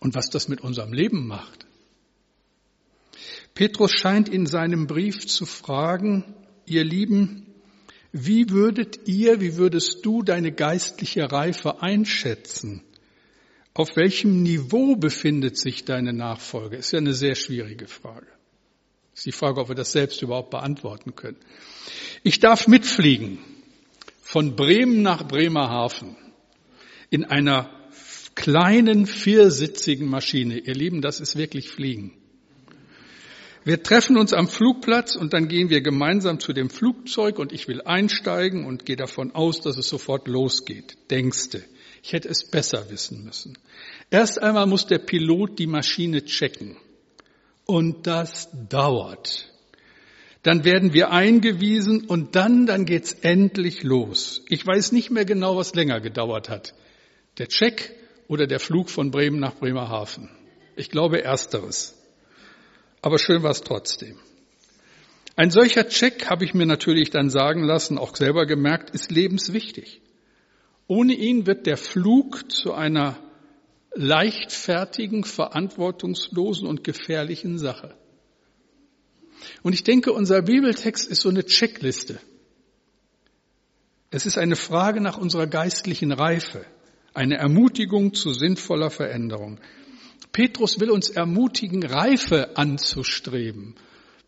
und 0.00 0.14
was 0.14 0.30
das 0.30 0.48
mit 0.48 0.60
unserem 0.60 0.92
Leben 0.92 1.26
macht. 1.26 1.66
Petrus 3.54 3.92
scheint 3.92 4.28
in 4.28 4.46
seinem 4.46 4.86
Brief 4.86 5.26
zu 5.26 5.44
fragen, 5.44 6.24
ihr 6.64 6.84
Lieben, 6.84 7.46
Wie 8.12 8.50
würdet 8.50 9.08
ihr, 9.08 9.40
wie 9.40 9.56
würdest 9.56 10.04
du 10.04 10.22
deine 10.22 10.52
geistliche 10.52 11.32
Reife 11.32 11.80
einschätzen? 11.80 12.82
Auf 13.72 13.96
welchem 13.96 14.42
Niveau 14.42 14.96
befindet 14.96 15.56
sich 15.56 15.86
deine 15.86 16.12
Nachfolge? 16.12 16.76
Ist 16.76 16.92
ja 16.92 16.98
eine 16.98 17.14
sehr 17.14 17.34
schwierige 17.34 17.86
Frage. 17.86 18.26
Ist 19.14 19.26
die 19.26 19.32
Frage, 19.32 19.60
ob 19.60 19.68
wir 19.68 19.74
das 19.74 19.92
selbst 19.92 20.22
überhaupt 20.22 20.50
beantworten 20.50 21.14
können. 21.14 21.38
Ich 22.22 22.40
darf 22.40 22.66
mitfliegen 22.66 23.38
von 24.22 24.56
Bremen 24.56 25.02
nach 25.02 25.26
Bremerhaven 25.26 26.16
in 27.10 27.24
einer 27.24 27.70
kleinen 28.34 29.06
viersitzigen 29.06 30.08
Maschine. 30.08 30.58
Ihr 30.58 30.74
Lieben, 30.74 31.02
das 31.02 31.20
ist 31.20 31.36
wirklich 31.36 31.68
Fliegen. 31.68 32.14
Wir 33.64 33.82
treffen 33.82 34.16
uns 34.16 34.32
am 34.32 34.48
Flugplatz 34.48 35.14
und 35.14 35.32
dann 35.32 35.46
gehen 35.46 35.70
wir 35.70 35.82
gemeinsam 35.82 36.40
zu 36.40 36.52
dem 36.52 36.68
Flugzeug 36.68 37.38
und 37.38 37.52
ich 37.52 37.68
will 37.68 37.80
einsteigen 37.82 38.64
und 38.64 38.84
gehe 38.84 38.96
davon 38.96 39.32
aus, 39.32 39.60
dass 39.60 39.76
es 39.76 39.88
sofort 39.88 40.26
losgeht. 40.26 40.96
Denkste. 41.10 41.62
Ich 42.02 42.12
hätte 42.12 42.28
es 42.28 42.50
besser 42.50 42.90
wissen 42.90 43.24
müssen. 43.24 43.56
Erst 44.10 44.42
einmal 44.42 44.66
muss 44.66 44.86
der 44.86 44.98
Pilot 44.98 45.60
die 45.60 45.68
Maschine 45.68 46.24
checken. 46.24 46.76
Und 47.66 48.06
das 48.06 48.48
dauert. 48.68 49.48
Dann 50.42 50.64
werden 50.64 50.92
wir 50.92 51.10
eingewiesen 51.10 52.06
und 52.06 52.34
dann, 52.34 52.66
dann 52.66 52.84
geht's 52.84 53.12
endlich 53.12 53.84
los. 53.84 54.42
Ich 54.48 54.66
weiß 54.66 54.92
nicht 54.92 55.10
mehr 55.10 55.24
genau, 55.24 55.56
was 55.56 55.74
länger 55.74 56.00
gedauert 56.00 56.48
hat. 56.48 56.74
Der 57.38 57.46
Check 57.46 57.94
oder 58.26 58.46
der 58.46 58.58
Flug 58.58 58.90
von 58.90 59.10
Bremen 59.10 59.38
nach 59.38 59.54
Bremerhaven. 59.54 60.28
Ich 60.74 60.90
glaube 60.90 61.22
ersteres 61.22 61.96
aber 63.02 63.18
schön 63.18 63.42
war 63.42 63.50
es 63.50 63.60
trotzdem. 63.60 64.16
Ein 65.34 65.50
solcher 65.50 65.88
Check, 65.88 66.30
habe 66.30 66.44
ich 66.44 66.54
mir 66.54 66.66
natürlich 66.66 67.10
dann 67.10 67.30
sagen 67.30 67.64
lassen, 67.64 67.98
auch 67.98 68.14
selber 68.14 68.46
gemerkt, 68.46 68.90
ist 68.90 69.10
lebenswichtig. 69.10 70.00
Ohne 70.86 71.14
ihn 71.14 71.46
wird 71.46 71.66
der 71.66 71.76
Flug 71.76 72.50
zu 72.52 72.72
einer 72.72 73.18
leichtfertigen, 73.94 75.24
verantwortungslosen 75.24 76.66
und 76.66 76.84
gefährlichen 76.84 77.58
Sache. 77.58 77.94
Und 79.62 79.72
ich 79.72 79.84
denke, 79.84 80.12
unser 80.12 80.42
Bibeltext 80.42 81.06
ist 81.06 81.22
so 81.22 81.28
eine 81.28 81.44
Checkliste. 81.44 82.18
Es 84.10 84.26
ist 84.26 84.38
eine 84.38 84.56
Frage 84.56 85.00
nach 85.00 85.18
unserer 85.18 85.46
geistlichen 85.46 86.12
Reife, 86.12 86.64
eine 87.14 87.36
Ermutigung 87.36 88.14
zu 88.14 88.32
sinnvoller 88.32 88.90
Veränderung. 88.90 89.58
Petrus 90.32 90.80
will 90.80 90.90
uns 90.90 91.10
ermutigen, 91.10 91.82
Reife 91.82 92.56
anzustreben. 92.56 93.74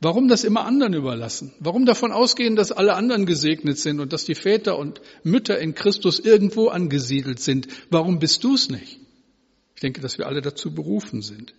Warum 0.01 0.29
das 0.29 0.45
immer 0.45 0.67
anderen 0.67 0.93
überlassen? 0.93 1.53
Warum 1.61 1.87
davon 1.87 2.13
ausgehen, 2.13 2.57
dass 2.57 2.73
alle 2.73 2.95
anderen 2.95 3.25
gesegnet 3.25 3.79
sind 3.79 4.01
und 4.01 4.13
dass 4.13 4.25
die 4.25 4.35
Väter 4.35 4.79
und 4.79 5.01
Mütter 5.23 5.59
in 5.59 5.75
Christus 5.75 6.19
irgendwo 6.19 6.69
angesiedelt 6.69 7.41
sind? 7.41 7.69
Warum 7.91 8.19
bist 8.19 8.45
du 8.45 8.55
es 8.55 8.69
nicht? 8.69 9.04
Ich 9.75 9.81
denke, 9.81 10.01
dass 10.01 10.19
wir 10.19 10.27
alle 10.27 10.41
dazu 10.41 10.75
berufen 10.75 11.23
sind. 11.23 11.55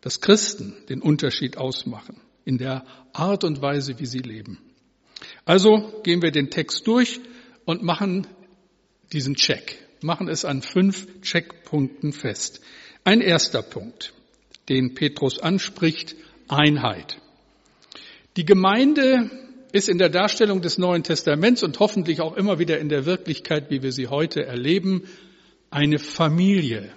Dass 0.00 0.20
Christen 0.20 0.74
den 0.88 1.02
Unterschied 1.02 1.56
ausmachen 1.56 2.20
in 2.44 2.58
der 2.58 2.84
Art 3.12 3.44
und 3.44 3.60
Weise, 3.60 3.98
wie 3.98 4.06
sie 4.06 4.20
leben. 4.20 4.58
Also 5.44 6.00
gehen 6.02 6.22
wir 6.22 6.30
den 6.30 6.50
Text 6.50 6.86
durch 6.86 7.20
und 7.64 7.82
machen 7.82 8.26
diesen 9.12 9.34
Check, 9.34 9.78
machen 10.02 10.28
es 10.28 10.44
an 10.44 10.62
fünf 10.62 11.06
Checkpunkten 11.22 12.12
fest. 12.12 12.60
Ein 13.04 13.20
erster 13.20 13.62
Punkt, 13.62 14.12
den 14.68 14.94
Petrus 14.94 15.38
anspricht, 15.38 16.16
Einheit. 16.48 17.20
Die 18.36 18.44
Gemeinde 18.44 19.30
ist 19.72 19.88
in 19.88 19.98
der 19.98 20.08
Darstellung 20.08 20.60
des 20.60 20.78
Neuen 20.78 21.02
Testaments 21.02 21.62
und 21.62 21.78
hoffentlich 21.80 22.20
auch 22.20 22.36
immer 22.36 22.58
wieder 22.58 22.78
in 22.78 22.88
der 22.88 23.06
Wirklichkeit, 23.06 23.70
wie 23.70 23.82
wir 23.82 23.92
sie 23.92 24.08
heute 24.08 24.44
erleben, 24.44 25.04
eine 25.70 25.98
Familie, 25.98 26.92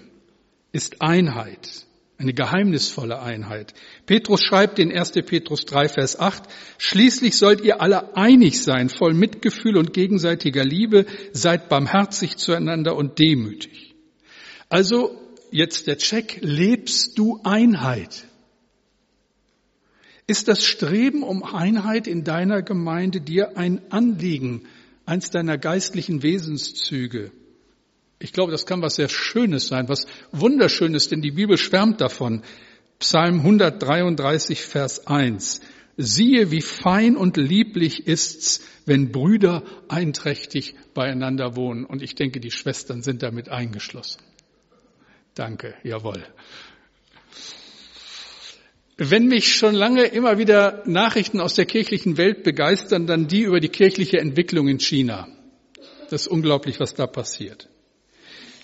ist 0.72 1.02
Einheit, 1.02 1.86
eine 2.18 2.34
geheimnisvolle 2.34 3.22
Einheit. 3.22 3.74
Petrus 4.06 4.42
schreibt 4.42 4.78
in 4.78 4.92
1. 4.92 5.12
Petrus 5.26 5.66
3, 5.66 5.90
Vers 5.90 6.20
8, 6.20 6.44
Schließlich 6.78 7.38
sollt 7.38 7.62
ihr 7.62 7.82
alle 7.82 8.16
einig 8.16 8.62
sein, 8.62 8.90
voll 8.90 9.14
Mitgefühl 9.14 9.78
und 9.78 9.94
gegenseitiger 9.94 10.64
Liebe, 10.64 11.06
seid 11.32 11.70
barmherzig 11.70 12.38
zueinander 12.38 12.96
und 12.96 13.20
demütig. 13.20 13.96
Also 14.68 15.20
jetzt 15.52 15.88
der 15.88 15.98
Check, 15.98 16.40
lebst 16.42 17.18
du 17.18 17.40
Einheit? 17.44 18.28
Ist 20.28 20.48
das 20.48 20.64
Streben 20.64 21.24
um 21.24 21.44
Einheit 21.44 22.06
in 22.06 22.24
deiner 22.24 22.62
Gemeinde 22.62 23.20
dir 23.20 23.58
ein 23.58 23.82
Anliegen, 23.92 24.68
eins 25.06 25.32
deiner 25.32 25.58
geistlichen 25.58 26.22
Wesenszüge? 26.22 27.32
Ich 28.20 28.34
glaube, 28.34 28.52
das 28.52 28.66
kann 28.66 28.82
was 28.82 28.96
sehr 28.96 29.10
Schönes 29.10 29.68
sein, 29.68 29.88
was 29.88 30.06
Wunderschönes, 30.32 31.08
denn 31.08 31.22
die 31.22 31.32
Bibel 31.32 31.58
schwärmt 31.58 32.02
davon. 32.02 32.44
Psalm 33.00 33.40
133, 33.40 34.62
Vers 34.62 35.08
1. 35.08 35.62
Siehe, 35.96 36.52
wie 36.52 36.62
fein 36.62 37.16
und 37.16 37.38
lieblich 37.38 38.08
ist's, 38.08 38.62
wenn 38.86 39.12
Brüder 39.12 39.64
einträchtig 39.88 40.76
beieinander 40.94 41.56
wohnen. 41.56 41.86
Und 41.86 42.02
ich 42.02 42.16
denke, 42.16 42.40
die 42.40 42.52
Schwestern 42.52 43.02
sind 43.02 43.24
damit 43.24 43.50
eingeschlossen. 43.50 44.22
Danke, 45.34 45.76
jawohl. 45.84 46.26
Wenn 48.98 49.28
mich 49.28 49.54
schon 49.56 49.76
lange 49.76 50.04
immer 50.04 50.38
wieder 50.38 50.84
Nachrichten 50.86 51.40
aus 51.40 51.54
der 51.54 51.66
kirchlichen 51.66 52.18
Welt 52.18 52.44
begeistern, 52.44 53.08
dann 53.08 53.28
die 53.28 53.44
über 53.44 53.62
die 53.62 53.70
kirchliche 53.70 54.20
Entwicklung 54.20 54.68
in 54.68 54.80
China. 54.80 55.30
Das 56.10 56.24
ist 56.24 56.28
unglaublich, 56.28 56.82
was 56.82 56.96
da 56.96 57.08
passiert. 57.08 57.70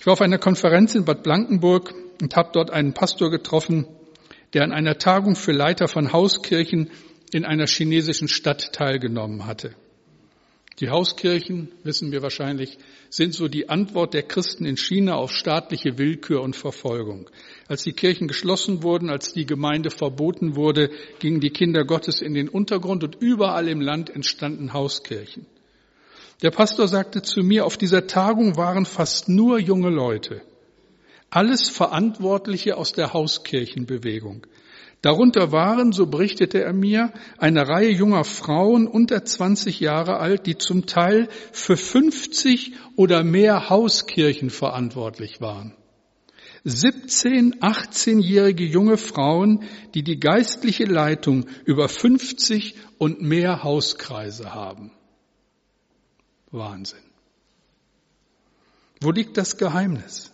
Ich 0.06 0.08
war 0.08 0.12
auf 0.12 0.20
einer 0.20 0.38
Konferenz 0.38 0.94
in 0.94 1.04
Bad 1.04 1.24
Blankenburg 1.24 1.92
und 2.22 2.36
habe 2.36 2.50
dort 2.52 2.70
einen 2.70 2.94
Pastor 2.94 3.28
getroffen, 3.28 3.88
der 4.52 4.62
an 4.62 4.70
einer 4.70 4.98
Tagung 4.98 5.34
für 5.34 5.50
Leiter 5.50 5.88
von 5.88 6.12
Hauskirchen 6.12 6.90
in 7.32 7.44
einer 7.44 7.66
chinesischen 7.66 8.28
Stadt 8.28 8.72
teilgenommen 8.72 9.46
hatte. 9.46 9.74
Die 10.78 10.90
Hauskirchen, 10.90 11.72
wissen 11.82 12.12
wir 12.12 12.22
wahrscheinlich, 12.22 12.78
sind 13.10 13.34
so 13.34 13.48
die 13.48 13.68
Antwort 13.68 14.14
der 14.14 14.22
Christen 14.22 14.64
in 14.64 14.76
China 14.76 15.16
auf 15.16 15.32
staatliche 15.32 15.98
Willkür 15.98 16.40
und 16.40 16.54
Verfolgung. 16.54 17.28
Als 17.66 17.82
die 17.82 17.92
Kirchen 17.92 18.28
geschlossen 18.28 18.84
wurden, 18.84 19.10
als 19.10 19.32
die 19.32 19.44
Gemeinde 19.44 19.90
verboten 19.90 20.54
wurde, 20.54 20.88
gingen 21.18 21.40
die 21.40 21.50
Kinder 21.50 21.84
Gottes 21.84 22.20
in 22.20 22.32
den 22.32 22.48
Untergrund 22.48 23.02
und 23.02 23.16
überall 23.18 23.66
im 23.66 23.80
Land 23.80 24.08
entstanden 24.10 24.72
Hauskirchen. 24.72 25.46
Der 26.42 26.50
Pastor 26.50 26.86
sagte 26.86 27.22
zu 27.22 27.40
mir, 27.40 27.64
auf 27.64 27.76
dieser 27.76 28.06
Tagung 28.06 28.56
waren 28.56 28.84
fast 28.84 29.28
nur 29.28 29.58
junge 29.58 29.90
Leute. 29.90 30.42
Alles 31.30 31.68
Verantwortliche 31.68 32.76
aus 32.76 32.92
der 32.92 33.12
Hauskirchenbewegung. 33.14 34.46
Darunter 35.02 35.52
waren, 35.52 35.92
so 35.92 36.06
berichtete 36.06 36.62
er 36.62 36.72
mir, 36.72 37.12
eine 37.38 37.68
Reihe 37.68 37.90
junger 37.90 38.24
Frauen 38.24 38.86
unter 38.86 39.24
20 39.24 39.80
Jahre 39.80 40.18
alt, 40.18 40.46
die 40.46 40.58
zum 40.58 40.86
Teil 40.86 41.28
für 41.52 41.76
50 41.76 42.72
oder 42.96 43.22
mehr 43.22 43.70
Hauskirchen 43.70 44.50
verantwortlich 44.50 45.40
waren. 45.40 45.74
17, 46.64 47.60
18-jährige 47.60 48.64
junge 48.64 48.96
Frauen, 48.96 49.64
die 49.94 50.02
die 50.02 50.18
geistliche 50.18 50.84
Leitung 50.84 51.46
über 51.64 51.88
50 51.88 52.74
und 52.98 53.22
mehr 53.22 53.62
Hauskreise 53.62 54.52
haben. 54.52 54.90
Wahnsinn. 56.50 57.02
Wo 59.00 59.10
liegt 59.10 59.36
das 59.36 59.56
Geheimnis? 59.56 60.32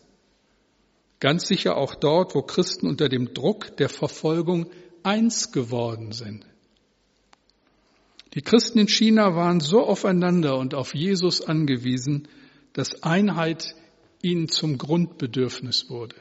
Ganz 1.20 1.46
sicher 1.46 1.76
auch 1.76 1.94
dort, 1.94 2.34
wo 2.34 2.42
Christen 2.42 2.86
unter 2.86 3.08
dem 3.08 3.32
Druck 3.34 3.76
der 3.76 3.88
Verfolgung 3.88 4.66
eins 5.02 5.52
geworden 5.52 6.12
sind. 6.12 6.46
Die 8.34 8.42
Christen 8.42 8.78
in 8.78 8.88
China 8.88 9.36
waren 9.36 9.60
so 9.60 9.82
aufeinander 9.82 10.58
und 10.58 10.74
auf 10.74 10.94
Jesus 10.94 11.42
angewiesen, 11.42 12.28
dass 12.72 13.02
Einheit 13.02 13.74
ihnen 14.22 14.48
zum 14.48 14.78
Grundbedürfnis 14.78 15.90
wurde. 15.90 16.16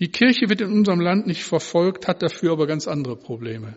Die 0.00 0.08
Kirche 0.08 0.48
wird 0.48 0.60
in 0.60 0.72
unserem 0.72 1.00
Land 1.00 1.26
nicht 1.26 1.44
verfolgt, 1.44 2.08
hat 2.08 2.22
dafür 2.22 2.52
aber 2.52 2.66
ganz 2.66 2.88
andere 2.88 3.16
Probleme. 3.16 3.76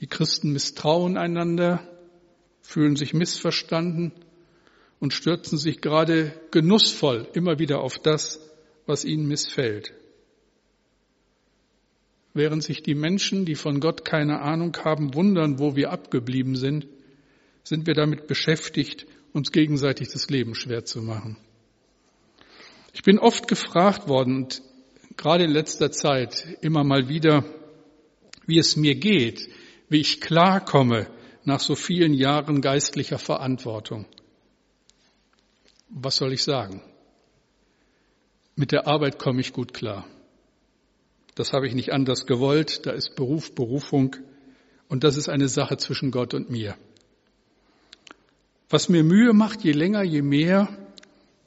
Die 0.00 0.06
Christen 0.06 0.52
misstrauen 0.52 1.16
einander, 1.16 1.80
fühlen 2.66 2.96
sich 2.96 3.14
missverstanden 3.14 4.12
und 4.98 5.12
stürzen 5.12 5.56
sich 5.56 5.80
gerade 5.80 6.32
genussvoll 6.50 7.28
immer 7.32 7.58
wieder 7.58 7.80
auf 7.80 7.98
das, 7.98 8.40
was 8.86 9.04
ihnen 9.04 9.26
missfällt. 9.28 9.94
Während 12.34 12.62
sich 12.62 12.82
die 12.82 12.94
Menschen, 12.94 13.44
die 13.44 13.54
von 13.54 13.80
Gott 13.80 14.04
keine 14.04 14.40
Ahnung 14.40 14.76
haben, 14.84 15.14
wundern, 15.14 15.58
wo 15.58 15.76
wir 15.76 15.90
abgeblieben 15.90 16.56
sind, 16.56 16.86
sind 17.62 17.86
wir 17.86 17.94
damit 17.94 18.26
beschäftigt, 18.26 19.06
uns 19.32 19.52
gegenseitig 19.52 20.08
das 20.08 20.28
Leben 20.28 20.54
schwer 20.54 20.84
zu 20.84 21.02
machen. 21.02 21.38
Ich 22.92 23.02
bin 23.02 23.18
oft 23.18 23.46
gefragt 23.48 24.08
worden 24.08 24.36
und 24.36 24.62
gerade 25.16 25.44
in 25.44 25.50
letzter 25.50 25.92
Zeit 25.92 26.58
immer 26.62 26.82
mal 26.84 27.08
wieder, 27.08 27.44
wie 28.46 28.58
es 28.58 28.76
mir 28.76 28.96
geht, 28.96 29.48
wie 29.88 30.00
ich 30.00 30.20
klarkomme 30.20 31.06
nach 31.46 31.60
so 31.60 31.74
vielen 31.74 32.12
Jahren 32.12 32.60
geistlicher 32.60 33.18
Verantwortung. 33.18 34.06
Was 35.88 36.16
soll 36.16 36.32
ich 36.32 36.42
sagen? 36.42 36.82
Mit 38.56 38.72
der 38.72 38.86
Arbeit 38.86 39.18
komme 39.18 39.40
ich 39.40 39.52
gut 39.52 39.72
klar. 39.72 40.06
Das 41.36 41.52
habe 41.52 41.68
ich 41.68 41.74
nicht 41.74 41.92
anders 41.92 42.26
gewollt. 42.26 42.86
Da 42.86 42.90
ist 42.90 43.14
Beruf, 43.14 43.54
Berufung. 43.54 44.16
Und 44.88 45.04
das 45.04 45.16
ist 45.16 45.28
eine 45.28 45.48
Sache 45.48 45.76
zwischen 45.76 46.10
Gott 46.10 46.34
und 46.34 46.50
mir. 46.50 46.76
Was 48.68 48.88
mir 48.88 49.04
Mühe 49.04 49.32
macht, 49.32 49.62
je 49.62 49.72
länger, 49.72 50.02
je 50.02 50.22
mehr, 50.22 50.68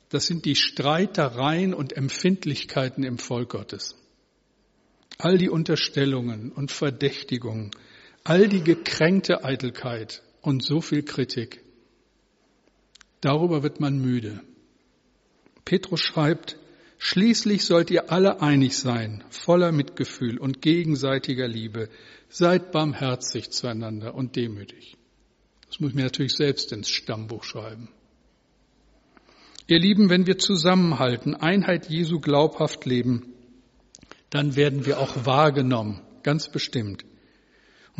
das 0.09 0.27
sind 0.27 0.45
die 0.45 0.55
Streitereien 0.55 1.73
und 1.73 1.97
Empfindlichkeiten 1.97 3.03
im 3.03 3.17
Volk 3.17 3.49
Gottes. 3.49 3.95
All 5.17 5.37
die 5.37 5.49
Unterstellungen 5.49 6.51
und 6.51 6.71
Verdächtigungen, 6.71 7.71
all 8.23 8.47
die 8.47 8.63
gekränkte 8.63 9.43
Eitelkeit 9.43 10.23
und 10.41 10.63
so 10.63 10.81
viel 10.81 11.03
Kritik. 11.03 11.63
Darüber 13.21 13.63
wird 13.63 13.79
man 13.79 13.99
müde. 13.99 14.41
Petrus 15.65 16.01
schreibt, 16.01 16.57
Schließlich 17.01 17.63
sollt 17.63 17.91
ihr 17.91 18.11
alle 18.11 18.41
einig 18.41 18.77
sein, 18.77 19.23
voller 19.29 19.71
Mitgefühl 19.71 20.37
und 20.37 20.61
gegenseitiger 20.61 21.47
Liebe. 21.47 21.89
Seid 22.27 22.73
barmherzig 22.73 23.51
zueinander 23.51 24.15
und 24.15 24.35
demütig. 24.35 24.97
Das 25.67 25.79
muss 25.79 25.91
ich 25.91 25.95
mir 25.95 26.03
natürlich 26.03 26.35
selbst 26.35 26.73
ins 26.73 26.89
Stammbuch 26.89 27.45
schreiben. 27.45 27.87
Ihr 29.67 29.79
Lieben, 29.79 30.09
wenn 30.09 30.27
wir 30.27 30.37
zusammenhalten, 30.37 31.35
Einheit 31.35 31.89
Jesu 31.89 32.19
glaubhaft 32.19 32.85
leben, 32.85 33.33
dann 34.29 34.57
werden 34.57 34.85
wir 34.85 34.99
auch 34.99 35.25
wahrgenommen, 35.25 36.01
ganz 36.23 36.49
bestimmt. 36.51 37.05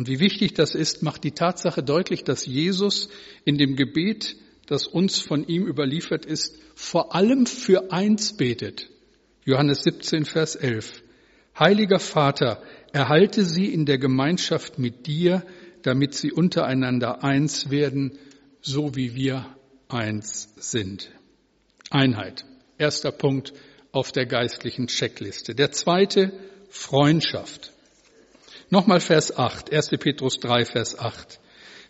Und 0.00 0.08
wie 0.08 0.18
wichtig 0.18 0.54
das 0.54 0.74
ist, 0.74 1.02
macht 1.02 1.24
die 1.24 1.32
Tatsache 1.32 1.82
deutlich, 1.82 2.24
dass 2.24 2.46
Jesus 2.46 3.10
in 3.44 3.58
dem 3.58 3.76
Gebet, 3.76 4.34
das 4.64 4.86
uns 4.86 5.18
von 5.18 5.46
ihm 5.46 5.66
überliefert 5.66 6.24
ist, 6.24 6.58
vor 6.74 7.14
allem 7.14 7.44
für 7.44 7.92
eins 7.92 8.34
betet. 8.34 8.88
Johannes 9.44 9.82
17, 9.82 10.24
Vers 10.24 10.56
11. 10.56 11.02
Heiliger 11.58 11.98
Vater, 11.98 12.62
erhalte 12.92 13.44
sie 13.44 13.66
in 13.66 13.84
der 13.84 13.98
Gemeinschaft 13.98 14.78
mit 14.78 15.06
dir, 15.06 15.44
damit 15.82 16.14
sie 16.14 16.32
untereinander 16.32 17.22
eins 17.22 17.68
werden, 17.68 18.18
so 18.62 18.96
wie 18.96 19.14
wir 19.14 19.54
eins 19.88 20.54
sind. 20.56 21.10
Einheit. 21.90 22.46
Erster 22.78 23.12
Punkt 23.12 23.52
auf 23.92 24.12
der 24.12 24.24
geistlichen 24.24 24.86
Checkliste. 24.86 25.54
Der 25.54 25.72
zweite, 25.72 26.32
Freundschaft. 26.70 27.74
Nochmal 28.70 29.00
Vers 29.00 29.36
8, 29.36 29.72
1. 29.72 29.90
Petrus 29.98 30.38
3, 30.38 30.64
Vers 30.64 30.98
8. 30.98 31.40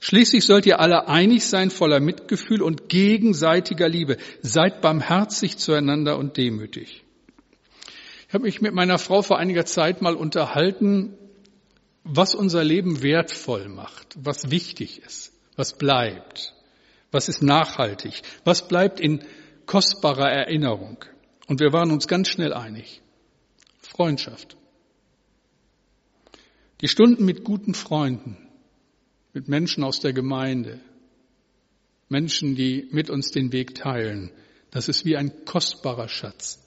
Schließlich 0.00 0.44
sollt 0.44 0.64
ihr 0.64 0.80
alle 0.80 1.08
einig 1.08 1.44
sein, 1.44 1.70
voller 1.70 2.00
Mitgefühl 2.00 2.62
und 2.62 2.88
gegenseitiger 2.88 3.86
Liebe. 3.86 4.16
Seid 4.40 4.80
barmherzig 4.80 5.58
zueinander 5.58 6.16
und 6.16 6.38
demütig. 6.38 7.04
Ich 8.26 8.34
habe 8.34 8.44
mich 8.44 8.62
mit 8.62 8.72
meiner 8.72 8.98
Frau 8.98 9.20
vor 9.20 9.38
einiger 9.38 9.66
Zeit 9.66 10.00
mal 10.00 10.14
unterhalten, 10.14 11.18
was 12.02 12.34
unser 12.34 12.64
Leben 12.64 13.02
wertvoll 13.02 13.68
macht, 13.68 14.16
was 14.16 14.50
wichtig 14.50 15.02
ist, 15.02 15.34
was 15.56 15.76
bleibt, 15.76 16.54
was 17.10 17.28
ist 17.28 17.42
nachhaltig, 17.42 18.22
was 18.44 18.68
bleibt 18.68 19.00
in 19.00 19.22
kostbarer 19.66 20.30
Erinnerung. 20.30 21.04
Und 21.46 21.60
wir 21.60 21.74
waren 21.74 21.90
uns 21.90 22.08
ganz 22.08 22.28
schnell 22.28 22.54
einig. 22.54 23.02
Freundschaft. 23.82 24.56
Die 26.80 26.88
Stunden 26.88 27.24
mit 27.26 27.44
guten 27.44 27.74
Freunden, 27.74 28.38
mit 29.34 29.48
Menschen 29.48 29.84
aus 29.84 30.00
der 30.00 30.12
Gemeinde, 30.12 30.80
Menschen, 32.08 32.56
die 32.56 32.88
mit 32.90 33.10
uns 33.10 33.30
den 33.30 33.52
Weg 33.52 33.74
teilen, 33.74 34.30
das 34.70 34.88
ist 34.88 35.04
wie 35.04 35.16
ein 35.16 35.44
kostbarer 35.44 36.08
Schatz. 36.08 36.58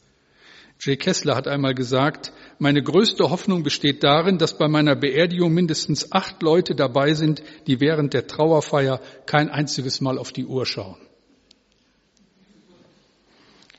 Jay 0.79 0.97
Kessler 0.97 1.35
hat 1.35 1.47
einmal 1.47 1.73
gesagt, 1.73 2.31
meine 2.59 2.83
größte 2.83 3.29
Hoffnung 3.29 3.63
besteht 3.63 4.03
darin, 4.03 4.37
dass 4.37 4.57
bei 4.57 4.67
meiner 4.67 4.95
Beerdigung 4.95 5.53
mindestens 5.53 6.11
acht 6.11 6.41
Leute 6.43 6.75
dabei 6.75 7.13
sind, 7.13 7.41
die 7.67 7.79
während 7.79 8.13
der 8.13 8.27
Trauerfeier 8.27 9.01
kein 9.25 9.49
einziges 9.49 10.01
Mal 10.01 10.17
auf 10.17 10.31
die 10.31 10.45
Uhr 10.45 10.65
schauen. 10.65 10.97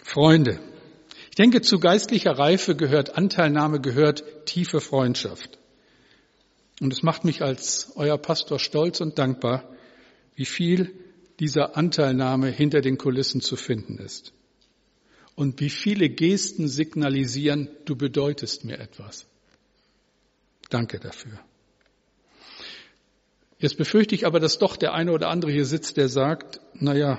Freunde, 0.02 0.58
ich 1.30 1.36
denke, 1.36 1.60
zu 1.60 1.78
geistlicher 1.78 2.38
Reife 2.38 2.74
gehört 2.74 3.16
Anteilnahme, 3.16 3.80
gehört 3.80 4.46
tiefe 4.46 4.80
Freundschaft. 4.80 5.58
Und 6.84 6.92
es 6.92 7.02
macht 7.02 7.24
mich 7.24 7.40
als 7.40 7.92
euer 7.96 8.18
Pastor 8.18 8.58
stolz 8.58 9.00
und 9.00 9.18
dankbar, 9.18 9.74
wie 10.34 10.44
viel 10.44 10.92
dieser 11.40 11.78
Anteilnahme 11.78 12.50
hinter 12.50 12.82
den 12.82 12.98
Kulissen 12.98 13.40
zu 13.40 13.56
finden 13.56 13.96
ist 13.96 14.34
und 15.34 15.60
wie 15.60 15.70
viele 15.70 16.10
Gesten 16.10 16.68
signalisieren, 16.68 17.70
du 17.86 17.96
bedeutest 17.96 18.66
mir 18.66 18.78
etwas. 18.78 19.26
Danke 20.68 21.00
dafür. 21.00 21.40
Jetzt 23.58 23.78
befürchte 23.78 24.14
ich 24.14 24.26
aber, 24.26 24.38
dass 24.38 24.58
doch 24.58 24.76
der 24.76 24.92
eine 24.92 25.12
oder 25.12 25.30
andere 25.30 25.52
hier 25.52 25.64
sitzt, 25.64 25.96
der 25.96 26.10
sagt, 26.10 26.60
na 26.74 26.94
ja, 26.94 27.18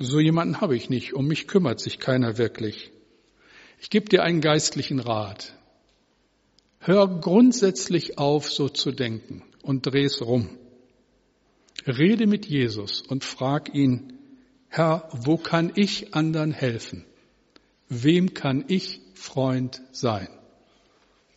so 0.00 0.18
jemanden 0.18 0.60
habe 0.60 0.74
ich 0.74 0.90
nicht, 0.90 1.14
um 1.14 1.28
mich 1.28 1.46
kümmert 1.46 1.78
sich 1.78 2.00
keiner 2.00 2.38
wirklich. 2.38 2.90
Ich 3.78 3.88
gebe 3.88 4.08
dir 4.08 4.24
einen 4.24 4.40
geistlichen 4.40 4.98
Rat. 4.98 5.54
Hör 6.86 7.08
grundsätzlich 7.08 8.18
auf, 8.18 8.52
so 8.52 8.68
zu 8.68 8.92
denken 8.92 9.42
und 9.62 9.86
dreh's 9.86 10.20
rum. 10.20 10.50
Rede 11.86 12.26
mit 12.26 12.44
Jesus 12.44 13.00
und 13.00 13.24
frag 13.24 13.74
ihn, 13.74 14.18
Herr, 14.68 15.08
wo 15.10 15.38
kann 15.38 15.72
ich 15.76 16.14
anderen 16.14 16.52
helfen? 16.52 17.06
Wem 17.88 18.34
kann 18.34 18.66
ich 18.68 19.00
Freund 19.14 19.80
sein? 19.92 20.28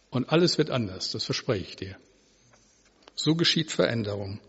Und 0.10 0.34
alles 0.34 0.58
wird 0.58 0.70
anders, 0.70 1.12
das 1.12 1.24
verspreche 1.24 1.64
ich 1.64 1.76
dir. 1.78 1.96
So 3.16 3.36
geschieht 3.36 3.72
Veränderung. 3.72 4.42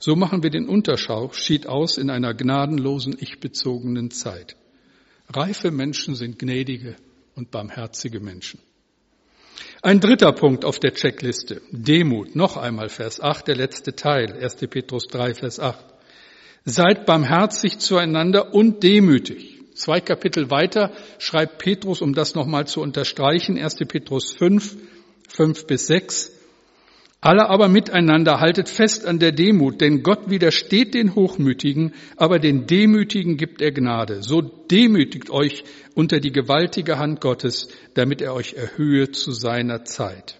So 0.00 0.16
machen 0.16 0.42
wir 0.42 0.50
den 0.50 0.68
Unterschied 0.68 1.68
aus 1.68 1.96
in 1.96 2.10
einer 2.10 2.34
gnadenlosen, 2.34 3.16
ich-bezogenen 3.20 4.10
Zeit. 4.10 4.56
Reife 5.28 5.70
Menschen 5.70 6.16
sind 6.16 6.40
gnädige 6.40 6.96
und 7.36 7.52
barmherzige 7.52 8.18
Menschen. 8.18 8.58
Ein 9.82 10.00
dritter 10.00 10.32
Punkt 10.32 10.64
auf 10.64 10.78
der 10.78 10.94
Checkliste. 10.94 11.60
Demut. 11.70 12.34
Noch 12.34 12.56
einmal 12.56 12.88
Vers 12.88 13.20
8, 13.20 13.48
der 13.48 13.56
letzte 13.56 13.94
Teil. 13.94 14.32
1. 14.42 14.56
Petrus 14.68 15.06
3, 15.08 15.34
Vers 15.34 15.60
8. 15.60 15.84
Seid 16.64 17.04
barmherzig 17.04 17.78
zueinander 17.78 18.54
und 18.54 18.82
demütig. 18.82 19.60
Zwei 19.74 20.00
Kapitel 20.00 20.50
weiter 20.50 20.92
schreibt 21.18 21.58
Petrus, 21.58 22.00
um 22.00 22.14
das 22.14 22.34
nochmal 22.34 22.66
zu 22.66 22.80
unterstreichen, 22.80 23.58
1. 23.58 23.76
Petrus 23.88 24.32
5, 24.32 24.76
5 25.28 25.66
bis 25.66 25.88
6. 25.88 26.32
Alle 27.24 27.48
aber 27.48 27.68
miteinander 27.68 28.40
haltet 28.40 28.68
fest 28.68 29.06
an 29.06 29.18
der 29.18 29.32
Demut, 29.32 29.80
denn 29.80 30.02
Gott 30.02 30.28
widersteht 30.28 30.92
den 30.92 31.14
Hochmütigen, 31.14 31.94
aber 32.18 32.38
den 32.38 32.66
Demütigen 32.66 33.38
gibt 33.38 33.62
er 33.62 33.72
Gnade. 33.72 34.22
So 34.22 34.42
demütigt 34.42 35.30
euch 35.30 35.64
unter 35.94 36.20
die 36.20 36.32
gewaltige 36.32 36.98
Hand 36.98 37.22
Gottes, 37.22 37.68
damit 37.94 38.20
er 38.20 38.34
euch 38.34 38.52
erhöhe 38.52 39.10
zu 39.10 39.32
seiner 39.32 39.86
Zeit. 39.86 40.38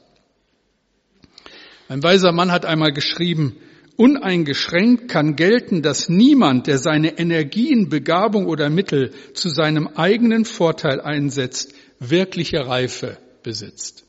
Ein 1.88 2.02
weiser 2.02 2.32
Mann 2.32 2.52
hat 2.52 2.66
einmal 2.66 2.92
geschrieben, 2.92 3.56
Uneingeschränkt 3.96 5.08
kann 5.08 5.36
gelten, 5.36 5.80
dass 5.80 6.10
niemand, 6.10 6.66
der 6.66 6.76
seine 6.76 7.16
Energien, 7.16 7.88
Begabung 7.88 8.44
oder 8.44 8.68
Mittel 8.68 9.12
zu 9.32 9.48
seinem 9.48 9.86
eigenen 9.86 10.44
Vorteil 10.44 11.00
einsetzt, 11.00 11.72
wirkliche 11.98 12.66
Reife 12.66 13.16
besitzt. 13.42 14.04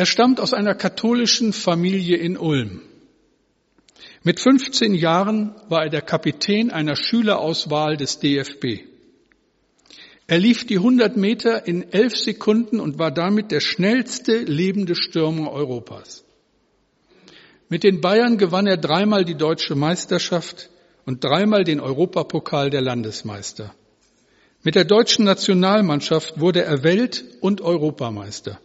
Er 0.00 0.06
stammt 0.06 0.40
aus 0.40 0.54
einer 0.54 0.74
katholischen 0.74 1.52
Familie 1.52 2.16
in 2.16 2.38
Ulm. 2.38 2.80
Mit 4.22 4.40
15 4.40 4.94
Jahren 4.94 5.54
war 5.68 5.82
er 5.82 5.90
der 5.90 6.00
Kapitän 6.00 6.70
einer 6.70 6.96
Schülerauswahl 6.96 7.98
des 7.98 8.18
DFB. 8.18 8.86
Er 10.26 10.38
lief 10.38 10.66
die 10.66 10.78
100 10.78 11.18
Meter 11.18 11.66
in 11.66 11.92
elf 11.92 12.16
Sekunden 12.16 12.80
und 12.80 12.98
war 12.98 13.10
damit 13.10 13.50
der 13.50 13.60
schnellste 13.60 14.38
lebende 14.38 14.94
Stürmer 14.94 15.52
Europas. 15.52 16.24
Mit 17.68 17.84
den 17.84 18.00
Bayern 18.00 18.38
gewann 18.38 18.66
er 18.66 18.78
dreimal 18.78 19.26
die 19.26 19.36
deutsche 19.36 19.74
Meisterschaft 19.74 20.70
und 21.04 21.22
dreimal 21.22 21.64
den 21.64 21.78
Europapokal 21.78 22.70
der 22.70 22.80
Landesmeister. 22.80 23.74
Mit 24.62 24.76
der 24.76 24.86
deutschen 24.86 25.26
Nationalmannschaft 25.26 26.40
wurde 26.40 26.64
er 26.64 26.84
Welt- 26.84 27.22
und 27.42 27.60
Europameister. 27.60 28.58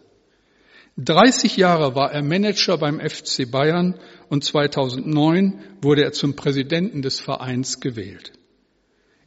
30 0.98 1.58
Jahre 1.58 1.94
war 1.94 2.12
er 2.12 2.22
Manager 2.22 2.78
beim 2.78 3.00
FC 3.00 3.50
Bayern 3.50 4.00
und 4.30 4.44
2009 4.44 5.60
wurde 5.82 6.02
er 6.02 6.12
zum 6.12 6.36
Präsidenten 6.36 7.02
des 7.02 7.20
Vereins 7.20 7.80
gewählt. 7.80 8.32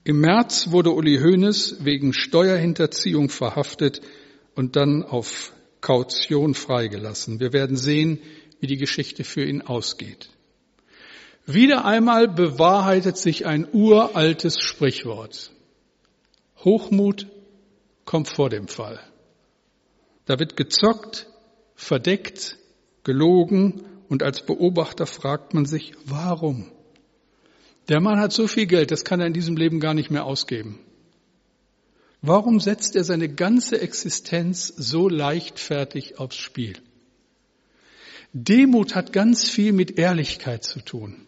Im 0.03 0.19
März 0.21 0.71
wurde 0.71 0.91
Uli 0.91 1.19
Hoeneß 1.19 1.85
wegen 1.85 2.13
Steuerhinterziehung 2.13 3.29
verhaftet 3.29 4.01
und 4.55 4.75
dann 4.75 5.03
auf 5.03 5.53
Kaution 5.81 6.55
freigelassen. 6.55 7.39
Wir 7.39 7.53
werden 7.53 7.77
sehen, 7.77 8.19
wie 8.59 8.67
die 8.67 8.77
Geschichte 8.77 9.23
für 9.23 9.43
ihn 9.43 9.61
ausgeht. 9.61 10.29
Wieder 11.45 11.85
einmal 11.85 12.27
bewahrheitet 12.27 13.17
sich 13.17 13.45
ein 13.45 13.67
uraltes 13.71 14.59
Sprichwort. 14.59 15.51
Hochmut 16.63 17.27
kommt 18.05 18.27
vor 18.27 18.49
dem 18.49 18.67
Fall. 18.67 18.99
Da 20.25 20.39
wird 20.39 20.57
gezockt, 20.57 21.28
verdeckt, 21.79 22.57
gelogen 23.03 23.83
und 24.09 24.21
als 24.21 24.45
Beobachter 24.45 25.05
fragt 25.05 25.53
man 25.53 25.65
sich, 25.65 25.93
warum? 26.05 26.69
Der 27.87 28.01
Mann 28.01 28.19
hat 28.19 28.33
so 28.33 28.47
viel 28.47 28.67
Geld, 28.67 28.91
das 28.91 29.05
kann 29.05 29.21
er 29.21 29.27
in 29.27 29.33
diesem 29.33 29.55
Leben 29.55 29.79
gar 29.79 29.93
nicht 29.93 30.11
mehr 30.11 30.25
ausgeben. 30.25 30.79
Warum 32.21 32.59
setzt 32.59 32.97
er 32.97 33.05
seine 33.05 33.29
ganze 33.29 33.79
Existenz 33.79 34.67
so 34.67 35.07
leichtfertig 35.07 36.19
aufs 36.19 36.35
Spiel? 36.35 36.75
Demut 38.33 38.93
hat 38.93 39.13
ganz 39.13 39.49
viel 39.49 39.71
mit 39.71 39.97
Ehrlichkeit 39.97 40.65
zu 40.65 40.81
tun. 40.81 41.25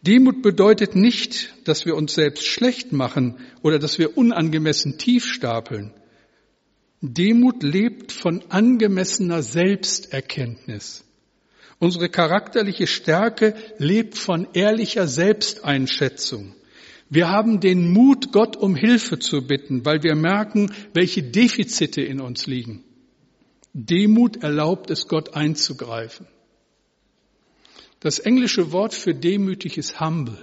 Demut 0.00 0.42
bedeutet 0.42 0.94
nicht, 0.94 1.52
dass 1.64 1.84
wir 1.84 1.96
uns 1.96 2.14
selbst 2.14 2.46
schlecht 2.46 2.92
machen 2.92 3.36
oder 3.62 3.80
dass 3.80 3.98
wir 3.98 4.16
unangemessen 4.16 4.96
tief 4.96 5.26
stapeln. 5.26 5.92
Demut 7.02 7.62
lebt 7.62 8.12
von 8.12 8.44
angemessener 8.50 9.42
Selbsterkenntnis. 9.42 11.04
Unsere 11.78 12.10
charakterliche 12.10 12.86
Stärke 12.86 13.54
lebt 13.78 14.18
von 14.18 14.46
ehrlicher 14.52 15.08
Selbsteinschätzung. 15.08 16.54
Wir 17.08 17.28
haben 17.28 17.60
den 17.60 17.90
Mut, 17.90 18.32
Gott 18.32 18.56
um 18.56 18.76
Hilfe 18.76 19.18
zu 19.18 19.46
bitten, 19.46 19.84
weil 19.86 20.02
wir 20.02 20.14
merken, 20.14 20.72
welche 20.92 21.22
Defizite 21.22 22.02
in 22.02 22.20
uns 22.20 22.46
liegen. 22.46 22.84
Demut 23.72 24.42
erlaubt 24.42 24.90
es, 24.90 25.08
Gott 25.08 25.34
einzugreifen. 25.34 26.26
Das 28.00 28.18
englische 28.18 28.72
Wort 28.72 28.94
für 28.94 29.14
demütig 29.14 29.78
ist 29.78 30.00
humble. 30.00 30.38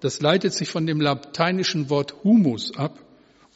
Das 0.00 0.20
leitet 0.20 0.54
sich 0.54 0.68
von 0.68 0.86
dem 0.86 1.00
lateinischen 1.00 1.88
Wort 1.88 2.24
humus 2.24 2.76
ab. 2.76 3.05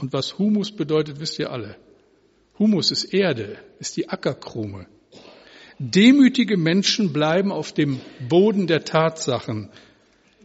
Und 0.00 0.12
was 0.14 0.38
Humus 0.38 0.72
bedeutet, 0.72 1.20
wisst 1.20 1.38
ihr 1.38 1.50
alle. 1.50 1.76
Humus 2.58 2.90
ist 2.90 3.12
Erde, 3.12 3.58
ist 3.78 3.96
die 3.96 4.08
Ackerkrume. 4.08 4.86
Demütige 5.78 6.56
Menschen 6.56 7.12
bleiben 7.12 7.52
auf 7.52 7.72
dem 7.72 8.00
Boden 8.28 8.66
der 8.66 8.84
Tatsachen. 8.84 9.70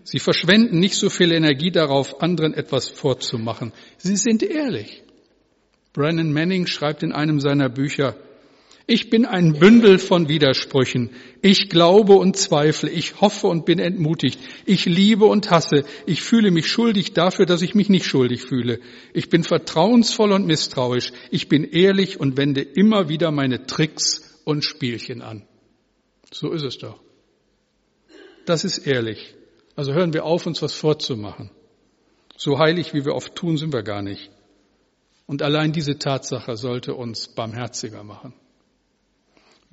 Sie 0.03 0.19
verschwenden 0.19 0.79
nicht 0.79 0.95
so 0.95 1.09
viel 1.09 1.31
Energie 1.31 1.71
darauf, 1.71 2.21
anderen 2.21 2.53
etwas 2.53 2.89
vorzumachen. 2.89 3.73
Sie 3.97 4.15
sind 4.17 4.43
ehrlich. 4.43 5.03
Brennan 5.93 6.33
Manning 6.33 6.67
schreibt 6.67 7.03
in 7.03 7.11
einem 7.11 7.39
seiner 7.39 7.69
Bücher, 7.69 8.15
ich 8.87 9.09
bin 9.09 9.25
ein 9.25 9.53
Bündel 9.53 9.97
von 9.97 10.29
Widersprüchen. 10.29 11.09
Ich 11.41 11.69
glaube 11.69 12.13
und 12.13 12.37
zweifle. 12.37 12.89
Ich 12.91 13.19
hoffe 13.19 13.47
und 13.47 13.65
bin 13.65 13.79
entmutigt. 13.79 14.39
Ich 14.65 14.85
liebe 14.85 15.25
und 15.25 15.49
hasse. 15.49 15.85
Ich 16.05 16.21
fühle 16.21 16.51
mich 16.51 16.67
schuldig 16.67 17.13
dafür, 17.13 17.47
dass 17.47 17.63
ich 17.63 17.73
mich 17.73 17.89
nicht 17.89 18.05
schuldig 18.05 18.43
fühle. 18.43 18.79
Ich 19.13 19.29
bin 19.29 19.43
vertrauensvoll 19.43 20.31
und 20.31 20.45
misstrauisch. 20.45 21.13
Ich 21.31 21.49
bin 21.49 21.63
ehrlich 21.63 22.19
und 22.19 22.37
wende 22.37 22.61
immer 22.61 23.09
wieder 23.09 23.31
meine 23.31 23.65
Tricks 23.65 24.41
und 24.43 24.63
Spielchen 24.63 25.23
an. 25.23 25.47
So 26.31 26.51
ist 26.51 26.63
es 26.63 26.77
doch. 26.77 26.99
Das 28.45 28.65
ist 28.65 28.85
ehrlich. 28.85 29.33
Also 29.75 29.93
hören 29.93 30.13
wir 30.13 30.25
auf, 30.25 30.45
uns 30.45 30.61
was 30.61 30.75
vorzumachen. 30.75 31.49
So 32.37 32.59
heilig, 32.59 32.93
wie 32.93 33.03
wir 33.03 33.15
oft 33.15 33.33
tun, 33.33 33.57
sind 33.57 33.73
wir 33.73 33.81
gar 33.81 34.03
nicht. 34.03 34.29
Und 35.25 35.41
allein 35.41 35.71
diese 35.71 35.97
Tatsache 35.97 36.55
sollte 36.55 36.93
uns 36.93 37.29
barmherziger 37.29 38.03
machen. 38.03 38.35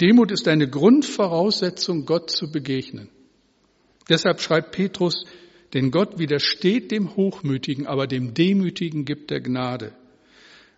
Demut 0.01 0.33
ist 0.33 0.49
eine 0.49 0.69
Grundvoraussetzung, 0.69 2.07
Gott 2.07 2.31
zu 2.31 2.51
begegnen. 2.51 3.09
Deshalb 4.09 4.41
schreibt 4.41 4.73
Petrus, 4.73 5.25
denn 5.75 5.91
Gott 5.91 6.19
widersteht 6.19 6.91
dem 6.91 7.17
Hochmütigen, 7.17 7.87
aber 7.87 8.07
dem 8.07 8.35
Demütigen 8.35 9.05
gibt 9.05 9.31
er 9.31 9.41
Gnade. 9.41 9.93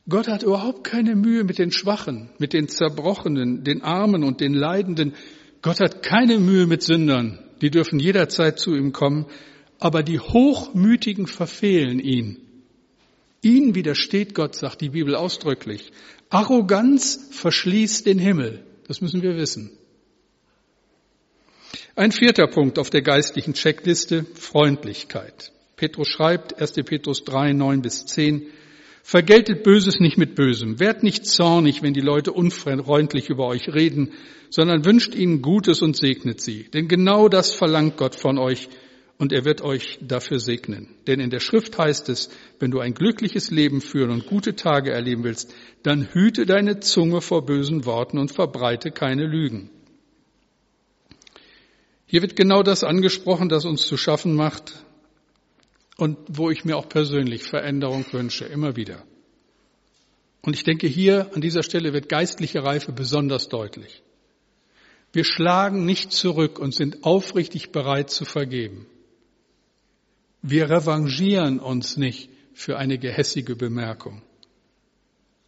Gott 0.08 0.28
hat 0.28 0.42
überhaupt 0.42 0.84
keine 0.84 1.16
Mühe 1.16 1.44
mit 1.44 1.58
den 1.58 1.70
Schwachen, 1.70 2.30
mit 2.38 2.52
den 2.52 2.68
Zerbrochenen, 2.68 3.64
den 3.64 3.82
Armen 3.82 4.22
und 4.22 4.40
den 4.40 4.52
Leidenden. 4.52 5.14
Gott 5.62 5.80
hat 5.80 6.02
keine 6.02 6.38
Mühe 6.38 6.66
mit 6.66 6.82
Sündern. 6.82 7.38
Die 7.62 7.70
dürfen 7.70 7.98
jederzeit 7.98 8.58
zu 8.58 8.74
ihm 8.74 8.92
kommen. 8.92 9.26
Aber 9.78 10.02
die 10.02 10.20
Hochmütigen 10.20 11.26
verfehlen 11.26 11.98
ihn. 12.00 12.38
Ihnen 13.40 13.74
widersteht 13.74 14.34
Gott, 14.34 14.54
sagt 14.54 14.82
die 14.82 14.90
Bibel 14.90 15.14
ausdrücklich. 15.14 15.90
Arroganz 16.28 17.28
verschließt 17.32 18.06
den 18.06 18.18
Himmel. 18.18 18.62
Das 18.86 19.00
müssen 19.00 19.22
wir 19.22 19.36
wissen. 19.36 19.70
Ein 21.96 22.12
vierter 22.12 22.46
Punkt 22.46 22.78
auf 22.78 22.90
der 22.90 23.02
geistlichen 23.02 23.54
Checkliste, 23.54 24.24
Freundlichkeit. 24.34 25.52
Petrus 25.76 26.08
schreibt, 26.08 26.60
1. 26.60 26.72
Petrus 26.84 27.24
3, 27.24 27.52
9 27.52 27.82
bis 27.82 28.06
10, 28.06 28.46
Vergeltet 29.06 29.64
Böses 29.64 30.00
nicht 30.00 30.16
mit 30.16 30.34
Bösem. 30.34 30.80
Werdet 30.80 31.02
nicht 31.02 31.26
zornig, 31.26 31.82
wenn 31.82 31.92
die 31.92 32.00
Leute 32.00 32.32
unfreundlich 32.32 33.28
über 33.28 33.46
euch 33.46 33.68
reden, 33.68 34.12
sondern 34.48 34.86
wünscht 34.86 35.14
ihnen 35.14 35.42
Gutes 35.42 35.82
und 35.82 35.94
segnet 35.94 36.40
sie. 36.40 36.70
Denn 36.72 36.88
genau 36.88 37.28
das 37.28 37.52
verlangt 37.52 37.98
Gott 37.98 38.14
von 38.14 38.38
euch 38.38 38.70
und 39.18 39.32
er 39.32 39.44
wird 39.44 39.62
euch 39.62 39.98
dafür 40.02 40.38
segnen. 40.38 40.88
Denn 41.06 41.20
in 41.20 41.30
der 41.30 41.40
Schrift 41.40 41.78
heißt 41.78 42.08
es, 42.08 42.30
wenn 42.58 42.70
du 42.70 42.80
ein 42.80 42.94
glückliches 42.94 43.50
Leben 43.50 43.80
führen 43.80 44.10
und 44.10 44.26
gute 44.26 44.56
Tage 44.56 44.92
erleben 44.92 45.24
willst, 45.24 45.54
dann 45.82 46.12
hüte 46.12 46.46
deine 46.46 46.80
Zunge 46.80 47.20
vor 47.20 47.46
bösen 47.46 47.84
Worten 47.84 48.18
und 48.18 48.32
verbreite 48.32 48.90
keine 48.90 49.26
Lügen. 49.26 49.70
Hier 52.06 52.22
wird 52.22 52.36
genau 52.36 52.62
das 52.62 52.84
angesprochen, 52.84 53.48
das 53.48 53.64
uns 53.64 53.86
zu 53.86 53.96
schaffen 53.96 54.34
macht 54.34 54.84
und 55.96 56.18
wo 56.28 56.50
ich 56.50 56.64
mir 56.64 56.76
auch 56.76 56.88
persönlich 56.88 57.44
Veränderung 57.44 58.04
wünsche, 58.12 58.44
immer 58.44 58.76
wieder. 58.76 59.04
Und 60.42 60.54
ich 60.54 60.64
denke, 60.64 60.86
hier 60.86 61.30
an 61.34 61.40
dieser 61.40 61.62
Stelle 61.62 61.92
wird 61.92 62.08
geistliche 62.08 62.62
Reife 62.62 62.92
besonders 62.92 63.48
deutlich. 63.48 64.02
Wir 65.12 65.24
schlagen 65.24 65.86
nicht 65.86 66.12
zurück 66.12 66.58
und 66.58 66.74
sind 66.74 67.04
aufrichtig 67.04 67.70
bereit 67.70 68.10
zu 68.10 68.24
vergeben. 68.24 68.86
Wir 70.46 70.68
revanchieren 70.68 71.58
uns 71.58 71.96
nicht 71.96 72.28
für 72.52 72.76
eine 72.76 72.98
gehässige 72.98 73.56
Bemerkung. 73.56 74.20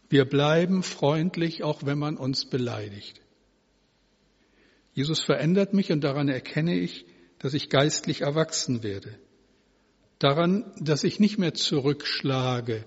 Wir 0.09 0.25
bleiben 0.25 0.81
freundlich, 0.81 1.63
auch 1.63 1.85
wenn 1.85 1.99
man 1.99 2.17
uns 2.17 2.45
beleidigt. 2.45 3.21
Jesus 4.95 5.21
verändert 5.21 5.75
mich 5.75 5.91
und 5.91 6.03
daran 6.03 6.29
erkenne 6.29 6.73
ich, 6.73 7.05
dass 7.37 7.53
ich 7.53 7.69
geistlich 7.69 8.21
erwachsen 8.21 8.81
werde. 8.81 9.19
Daran, 10.17 10.73
dass 10.79 11.03
ich 11.03 11.19
nicht 11.19 11.37
mehr 11.37 11.53
zurückschlage, 11.53 12.83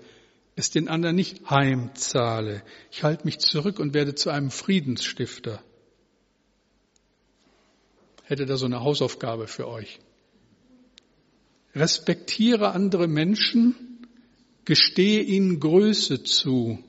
es 0.57 0.69
den 0.69 0.89
anderen 0.89 1.15
nicht 1.15 1.49
heimzahle. 1.49 2.61
Ich 2.91 3.03
halte 3.03 3.23
mich 3.23 3.39
zurück 3.39 3.79
und 3.79 3.93
werde 3.93 4.15
zu 4.15 4.31
einem 4.31 4.51
Friedensstifter. 4.51 5.63
Hätte 8.25 8.45
da 8.45 8.57
so 8.57 8.65
eine 8.65 8.81
Hausaufgabe 8.81 9.47
für 9.47 9.69
euch. 9.69 10.01
Respektiere 11.75 12.71
andere 12.71 13.07
Menschen, 13.07 14.07
gestehe 14.65 15.21
ihnen 15.21 15.59
Größe 15.59 16.23
zu, 16.23 16.79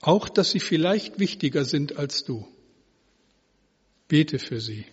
auch 0.00 0.28
dass 0.28 0.50
sie 0.50 0.60
vielleicht 0.60 1.18
wichtiger 1.18 1.64
sind 1.64 1.96
als 1.96 2.24
du. 2.24 2.46
Bete 4.08 4.38
für 4.38 4.60
sie. 4.60 4.86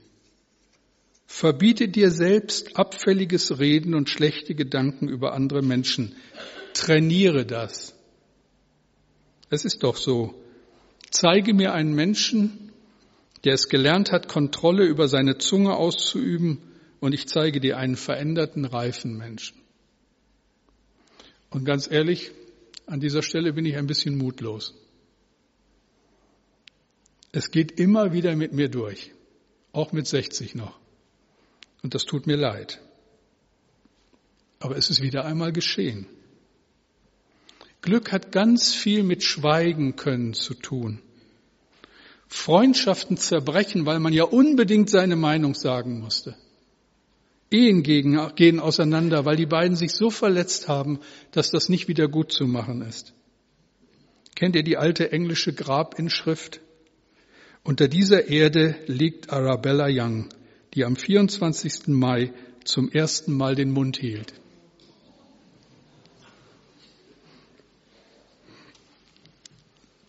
Verbiete 1.26 1.88
dir 1.88 2.12
selbst 2.12 2.78
abfälliges 2.78 3.60
Reden 3.60 3.94
und 3.94 4.10
schlechte 4.10 4.54
Gedanken 4.54 5.08
über 5.08 5.34
andere 5.34 5.62
Menschen. 5.62 6.16
Trainiere 6.74 7.46
das. 7.46 7.96
Es 9.50 9.66
ist 9.66 9.84
doch 9.84 9.96
so. 9.96 10.34
Zeige 11.10 11.54
mir 11.54 11.74
einen 11.74 11.94
Menschen, 11.94 12.72
der 13.44 13.54
es 13.54 13.70
gelernt 13.70 14.12
hat, 14.12 14.28
Kontrolle 14.28 14.86
über 14.86 15.08
seine 15.08 15.38
Zunge 15.38 15.76
auszuüben 15.76 16.71
und 17.02 17.14
ich 17.14 17.28
zeige 17.28 17.60
dir 17.60 17.78
einen 17.78 17.98
veränderten, 17.98 18.64
reifen 18.64 19.18
Menschen. 19.18 19.58
Und 21.50 21.66
ganz 21.66 21.92
ehrlich, 21.92 22.32
an 22.86 23.02
dieser 23.02 23.24
Stelle 23.24 23.52
bin 23.52 23.66
ich 23.66 23.76
ein 23.76 23.88
bisschen 23.88 24.18
mutlos. 24.18 24.74
Es 27.34 27.52
geht 27.52 27.80
immer 27.80 28.14
wieder 28.14 28.36
mit 28.36 28.54
mir 28.54 28.70
durch, 28.70 29.12
auch 29.74 29.92
mit 29.92 30.08
60 30.08 30.56
noch. 30.56 30.80
Und 31.82 31.96
das 31.96 32.06
tut 32.06 32.28
mir 32.28 32.38
leid. 32.38 32.80
Aber 34.60 34.78
es 34.78 34.90
ist 34.90 35.02
wieder 35.02 35.26
einmal 35.26 35.52
geschehen. 35.52 36.06
Glück 37.82 38.12
hat 38.12 38.32
ganz 38.32 38.76
viel 38.76 39.02
mit 39.02 39.24
Schweigen 39.24 39.96
können 39.96 40.36
zu 40.36 40.54
tun. 40.54 41.02
Freundschaften 42.28 43.18
zerbrechen, 43.18 43.88
weil 43.88 44.00
man 44.00 44.14
ja 44.14 44.26
unbedingt 44.26 44.90
seine 44.90 45.16
Meinung 45.16 45.56
sagen 45.56 46.00
musste. 46.00 46.38
Ehen 47.52 47.84
gehen 47.84 48.60
auseinander, 48.62 49.26
weil 49.26 49.36
die 49.36 49.46
beiden 49.46 49.76
sich 49.76 49.92
so 49.92 50.10
verletzt 50.10 50.70
haben, 50.70 51.00
dass 51.32 51.52
das 51.52 51.68
nicht 51.68 51.90
wieder 51.90 52.08
gut 52.08 52.32
zu 52.32 52.46
machen 52.48 52.82
ist. 52.82 53.14
Kennt 54.36 54.56
ihr 54.56 54.64
die 54.64 54.78
alte 54.78 55.12
englische 55.12 55.54
Grabinschrift? 55.54 56.62
Unter 57.64 57.90
dieser 57.90 58.30
Erde 58.30 58.76
liegt 58.88 59.32
Arabella 59.32 59.88
Young, 59.90 60.30
die 60.74 60.86
am 60.86 60.96
24. 60.96 61.88
Mai 61.88 62.34
zum 62.64 62.90
ersten 62.90 63.34
Mal 63.34 63.56
den 63.56 63.72
Mund 63.72 63.98
hielt. 63.98 64.34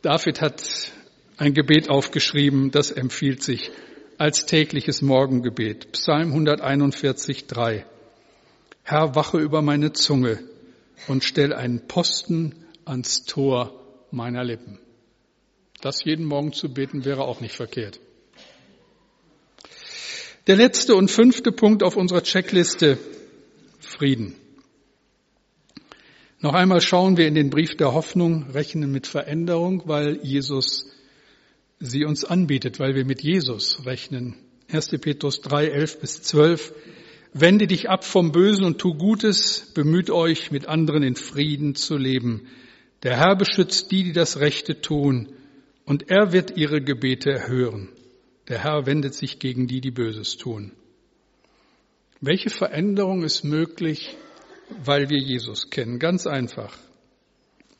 David 0.01 0.41
hat 0.41 0.93
ein 1.37 1.55
Gebet 1.55 1.91
aufgeschrieben, 1.91 2.71
das 2.71 2.93
empfiehlt 2.93 3.43
sich 3.43 3.71
als 4.23 4.47
tägliches 4.47 5.03
Morgengebet. 5.03 5.91
Psalm 5.91 6.29
141, 6.29 7.49
3. 7.49 7.85
Herr, 8.85 9.17
wache 9.17 9.39
über 9.39 9.63
meine 9.63 9.95
Zunge 9.95 10.39
und 11.09 11.25
stell 11.25 11.53
einen 11.53 11.89
Posten 11.89 12.55
ans 12.85 13.25
Tor 13.25 13.73
meiner 14.13 14.45
Lippen. 14.45 14.79
Das 15.81 16.05
jeden 16.05 16.25
Morgen 16.25 16.53
zu 16.53 16.73
beten 16.73 17.05
wäre 17.05 17.25
auch 17.25 17.41
nicht 17.41 17.57
verkehrt. 17.57 17.99
Der 20.47 20.55
letzte 20.55 20.95
und 20.95 21.11
fünfte 21.11 21.51
Punkt 21.51 21.83
auf 21.83 21.97
unserer 21.97 22.23
Checkliste, 22.23 22.99
Frieden. 23.81 24.37
Noch 26.39 26.55
einmal 26.55 26.81
schauen 26.81 27.17
wir 27.17 27.27
in 27.27 27.35
den 27.35 27.51
Brief 27.51 27.77
der 27.77 27.93
Hoffnung, 27.93 28.51
rechnen 28.53 28.93
mit 28.93 29.09
Veränderung, 29.09 29.83
weil 29.87 30.21
Jesus 30.23 30.93
sie 31.83 32.05
uns 32.05 32.25
anbietet, 32.25 32.79
weil 32.79 32.95
wir 32.95 33.05
mit 33.05 33.23
Jesus 33.23 33.85
rechnen. 33.85 34.37
1. 34.71 34.88
Petrus 35.01 35.40
3, 35.40 35.66
11 35.66 36.01
bis 36.01 36.23
12. 36.23 36.73
Wende 37.35 37.66
dich 37.66 37.90
ab 37.90 38.05
vom 38.05 38.31
Bösen 38.31 38.64
und 38.64 38.79
tu 38.79 38.95
Gutes, 38.95 39.73
bemüht 39.75 40.11
euch, 40.11 40.51
mit 40.51 40.66
anderen 40.66 41.03
in 41.03 41.16
Frieden 41.16 41.75
zu 41.75 41.97
leben. 41.97 42.47
Der 43.03 43.16
Herr 43.16 43.37
beschützt 43.37 43.90
die, 43.90 44.05
die 44.05 44.12
das 44.12 44.38
Rechte 44.38 44.81
tun 44.81 45.33
und 45.85 46.09
er 46.09 46.33
wird 46.33 46.57
ihre 46.57 46.81
Gebete 46.81 47.31
erhören. 47.31 47.88
Der 48.49 48.62
Herr 48.62 48.87
wendet 48.87 49.14
sich 49.14 49.38
gegen 49.38 49.66
die, 49.66 49.81
die 49.81 49.90
Böses 49.90 50.37
tun. 50.37 50.73
Welche 52.21 52.51
Veränderung 52.51 53.25
ist 53.25 53.42
möglich, 53.42 54.16
weil 54.85 55.11
wir 55.11 55.18
Jesus 55.18 55.71
kennen? 55.71 55.99
Ganz 55.99 56.27
einfach, 56.27 56.77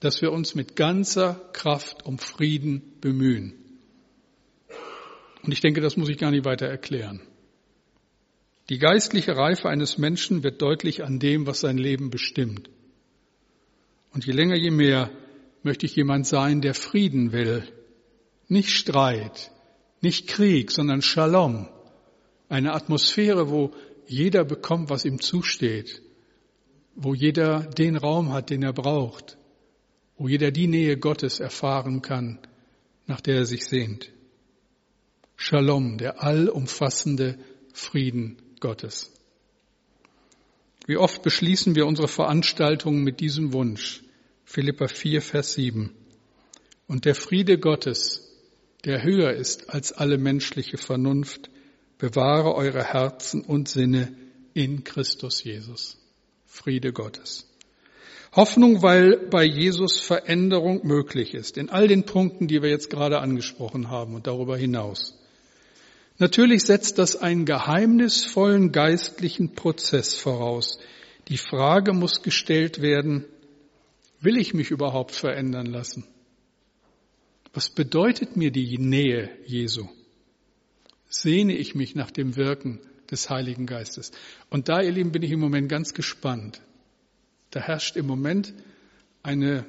dass 0.01 0.21
wir 0.21 0.33
uns 0.33 0.57
mit 0.57 0.75
ganzer 0.75 1.35
Kraft 1.53 2.05
um 2.05 2.19
Frieden 2.19 2.83
bemühen. 3.01 3.62
Und 5.43 5.53
ich 5.53 5.61
denke, 5.61 5.81
das 5.81 5.97
muss 5.97 6.09
ich 6.09 6.19
gar 6.19 6.31
nicht 6.31 6.45
weiter 6.45 6.67
erklären. 6.67 7.21
Die 8.69 8.79
geistliche 8.79 9.37
Reife 9.37 9.69
eines 9.69 9.99
Menschen 9.99 10.43
wird 10.43 10.63
deutlich 10.63 11.03
an 11.03 11.19
dem, 11.19 11.47
was 11.47 11.61
sein 11.61 11.79
Leben 11.79 12.11
bestimmt. 12.11 12.71
Und 14.13 14.25
je 14.25 14.33
länger, 14.33 14.57
je 14.57 14.71
mehr 14.71 15.11
möchte 15.63 15.87
ich 15.87 15.97
jemand 15.97 16.27
sein, 16.27 16.61
der 16.61 16.75
Frieden 16.75 17.33
will, 17.33 17.65
nicht 18.49 18.71
Streit, 18.71 19.51
nicht 20.01 20.29
Krieg, 20.29 20.71
sondern 20.71 21.03
Shalom. 21.03 21.69
Eine 22.49 22.75
Atmosphäre, 22.75 23.51
wo 23.51 23.73
jeder 24.07 24.45
bekommt, 24.45 24.91
was 24.91 25.05
ihm 25.05 25.21
zusteht, 25.21 26.03
wo 26.95 27.15
jeder 27.15 27.61
den 27.61 27.97
Raum 27.97 28.33
hat, 28.33 28.51
den 28.51 28.63
er 28.63 28.73
braucht, 28.73 29.39
wo 30.19 30.29
jeder 30.29 30.51
die 30.51 30.69
Nähe 30.69 30.99
Gottes 30.99 31.41
erfahren 31.41 32.03
kann, 32.03 32.39
nach 33.07 33.21
der 33.21 33.37
er 33.37 33.47
sich 33.47 33.65
sehnt. 33.65 34.13
Shalom, 35.37 35.99
der 35.99 36.23
allumfassende 36.23 37.39
Frieden 37.73 38.37
Gottes. 38.61 39.11
Wie 40.87 40.97
oft 40.97 41.23
beschließen 41.23 41.75
wir 41.75 41.87
unsere 41.87 42.09
Veranstaltungen 42.09 43.03
mit 43.03 43.21
diesem 43.21 43.53
Wunsch? 43.53 44.03
Philippa 44.45 44.89
4, 44.89 45.23
Vers 45.23 45.55
7. 45.55 45.95
Und 46.87 47.05
der 47.05 47.15
Friede 47.15 47.59
Gottes, 47.59 48.29
der 48.85 49.03
höher 49.03 49.33
ist 49.33 49.71
als 49.71 49.93
alle 49.93 50.19
menschliche 50.19 50.77
Vernunft, 50.77 51.51
bewahre 51.99 52.55
eure 52.55 52.85
Herzen 52.85 53.43
und 53.43 53.69
Sinne 53.69 54.15
in 54.55 54.85
Christus 54.85 55.43
Jesus. 55.45 55.99
Friede 56.47 56.93
Gottes. 56.93 57.49
Hoffnung, 58.35 58.83
weil 58.83 59.29
bei 59.29 59.45
Jesus 59.45 60.01
Veränderung 60.01 60.87
möglich 60.87 61.35
ist, 61.35 61.57
in 61.59 61.71
all 61.71 61.87
den 61.87 62.05
Punkten, 62.05 62.49
die 62.49 62.63
wir 62.63 62.71
jetzt 62.71 62.91
gerade 62.91 63.21
angesprochen 63.21 63.89
haben 63.89 64.15
und 64.15 64.27
darüber 64.27 64.57
hinaus. 64.57 65.22
Natürlich 66.23 66.63
setzt 66.63 66.99
das 66.99 67.17
einen 67.17 67.47
geheimnisvollen 67.47 68.71
geistlichen 68.71 69.57
Prozess 69.57 70.15
voraus. 70.15 70.79
Die 71.27 71.37
Frage 71.37 71.93
muss 71.95 72.23
gestellt 72.23 72.81
werden, 72.81 73.25
will 74.21 74.37
ich 74.37 74.55
mich 74.55 74.71
überhaupt 74.71 75.17
verändern 75.17 75.67
lassen? 75.67 76.05
Was 77.53 77.71
bedeutet 77.71 78.37
mir 78.37 78.53
die 78.53 78.79
Nähe 78.79 79.31
Jesu? 79.47 79.89
Sehne 81.09 81.57
ich 81.57 81.75
mich 81.75 81.97
nach 81.97 82.13
dem 82.13 82.37
Wirken 82.37 82.79
des 83.11 83.29
Heiligen 83.29 83.67
Geistes? 83.67 84.13
Und 84.49 84.69
da, 84.69 84.81
ihr 84.81 84.93
Lieben, 84.93 85.11
bin 85.11 85.25
ich 85.25 85.33
im 85.33 85.41
Moment 85.41 85.69
ganz 85.69 85.93
gespannt. 85.93 86.63
Da 87.51 87.59
herrscht 87.59 87.97
im 87.97 88.07
Moment 88.07 88.55
eine 89.25 89.67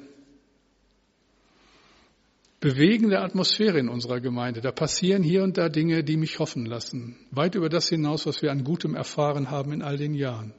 bewegende 2.64 3.20
Atmosphäre 3.20 3.78
in 3.78 3.90
unserer 3.90 4.20
Gemeinde. 4.20 4.62
Da 4.62 4.72
passieren 4.72 5.22
hier 5.22 5.42
und 5.42 5.58
da 5.58 5.68
Dinge, 5.68 6.02
die 6.02 6.16
mich 6.16 6.38
hoffen 6.38 6.64
lassen. 6.64 7.14
Weit 7.30 7.56
über 7.56 7.68
das 7.68 7.90
hinaus, 7.90 8.24
was 8.24 8.40
wir 8.40 8.50
an 8.50 8.64
Gutem 8.64 8.94
erfahren 8.94 9.50
haben 9.50 9.70
in 9.74 9.82
all 9.82 9.98
den 9.98 10.14
Jahren. 10.14 10.54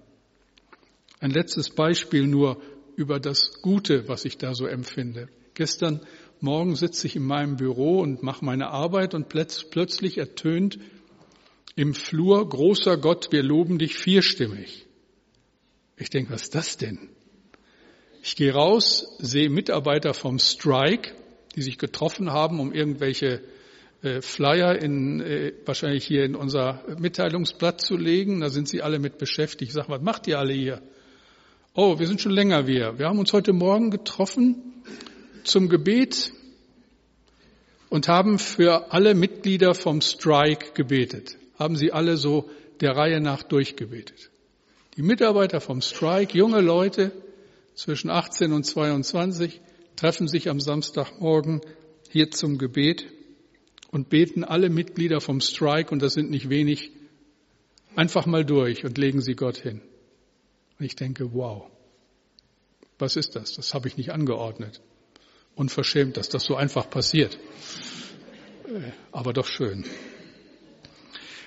Ein 1.19 1.31
letztes 1.31 1.71
Beispiel 1.71 2.27
nur 2.27 2.61
über 2.95 3.19
das 3.19 3.59
Gute, 3.63 4.07
was 4.07 4.23
ich 4.23 4.37
da 4.37 4.53
so 4.53 4.67
empfinde. 4.67 5.29
Gestern 5.55 6.01
Morgen 6.41 6.75
sitze 6.75 7.07
ich 7.07 7.15
in 7.15 7.25
meinem 7.25 7.55
Büro 7.55 8.01
und 8.01 8.21
mache 8.21 8.45
meine 8.45 8.67
Arbeit 8.67 9.15
und 9.15 9.29
plötzlich 9.29 10.19
ertönt 10.19 10.77
im 11.75 11.95
Flur, 11.95 12.47
großer 12.47 12.97
Gott, 12.97 13.29
wir 13.31 13.41
loben 13.41 13.79
dich 13.79 13.95
vierstimmig. 13.95 14.85
Ich 15.97 16.11
denke, 16.11 16.33
was 16.33 16.43
ist 16.43 16.55
das 16.55 16.77
denn? 16.77 17.09
Ich 18.21 18.35
gehe 18.35 18.53
raus, 18.53 19.15
sehe 19.17 19.49
Mitarbeiter 19.49 20.13
vom 20.13 20.37
Strike, 20.37 21.15
die 21.55 21.61
sich 21.61 21.77
getroffen 21.77 22.31
haben, 22.31 22.59
um 22.59 22.73
irgendwelche 22.73 23.41
äh, 24.01 24.21
Flyer 24.21 24.81
in, 24.81 25.21
äh, 25.21 25.53
wahrscheinlich 25.65 26.05
hier 26.05 26.25
in 26.25 26.35
unser 26.35 26.83
Mitteilungsblatt 26.99 27.81
zu 27.81 27.97
legen. 27.97 28.41
Da 28.41 28.49
sind 28.49 28.67
sie 28.67 28.81
alle 28.81 28.99
mit 28.99 29.17
beschäftigt. 29.17 29.69
Ich 29.69 29.73
sage, 29.73 29.89
was 29.89 30.01
macht 30.01 30.27
ihr 30.27 30.37
alle 30.37 30.53
hier? 30.53 30.81
Oh, 31.73 31.99
wir 31.99 32.07
sind 32.07 32.21
schon 32.21 32.31
länger 32.31 32.67
wir. 32.67 32.99
Wir 32.99 33.07
haben 33.07 33.19
uns 33.19 33.33
heute 33.33 33.53
Morgen 33.53 33.91
getroffen 33.91 34.83
zum 35.43 35.69
Gebet 35.69 36.31
und 37.89 38.07
haben 38.07 38.39
für 38.39 38.91
alle 38.91 39.13
Mitglieder 39.13 39.73
vom 39.73 40.01
Strike 40.01 40.73
gebetet. 40.73 41.37
Haben 41.57 41.75
sie 41.75 41.91
alle 41.91 42.17
so 42.17 42.49
der 42.81 42.95
Reihe 42.95 43.21
nach 43.21 43.43
durchgebetet. 43.43 44.29
Die 44.97 45.01
Mitarbeiter 45.01 45.61
vom 45.61 45.81
Strike, 45.81 46.37
junge 46.37 46.61
Leute 46.61 47.11
zwischen 47.73 48.09
18 48.09 48.53
und 48.53 48.65
22, 48.65 49.61
treffen 49.95 50.27
sich 50.27 50.49
am 50.49 50.59
Samstagmorgen 50.59 51.61
hier 52.09 52.31
zum 52.31 52.57
Gebet 52.57 53.05
und 53.91 54.09
beten 54.09 54.43
alle 54.43 54.69
Mitglieder 54.69 55.21
vom 55.21 55.41
Strike, 55.41 55.91
und 55.91 56.01
das 56.01 56.13
sind 56.13 56.29
nicht 56.29 56.49
wenig, 56.49 56.91
einfach 57.95 58.25
mal 58.25 58.45
durch 58.45 58.83
und 58.85 58.97
legen 58.97 59.21
sie 59.21 59.35
Gott 59.35 59.57
hin. 59.57 59.81
Und 60.79 60.85
ich 60.85 60.95
denke, 60.95 61.33
wow, 61.33 61.69
was 62.99 63.15
ist 63.15 63.35
das? 63.35 63.53
Das 63.53 63.73
habe 63.73 63.87
ich 63.87 63.97
nicht 63.97 64.11
angeordnet 64.11 64.81
unverschämt, 65.55 66.17
dass 66.17 66.29
das 66.29 66.43
so 66.43 66.55
einfach 66.55 66.89
passiert. 66.89 67.37
Äh, 68.67 68.91
aber 69.11 69.33
doch 69.33 69.47
schön. 69.47 69.85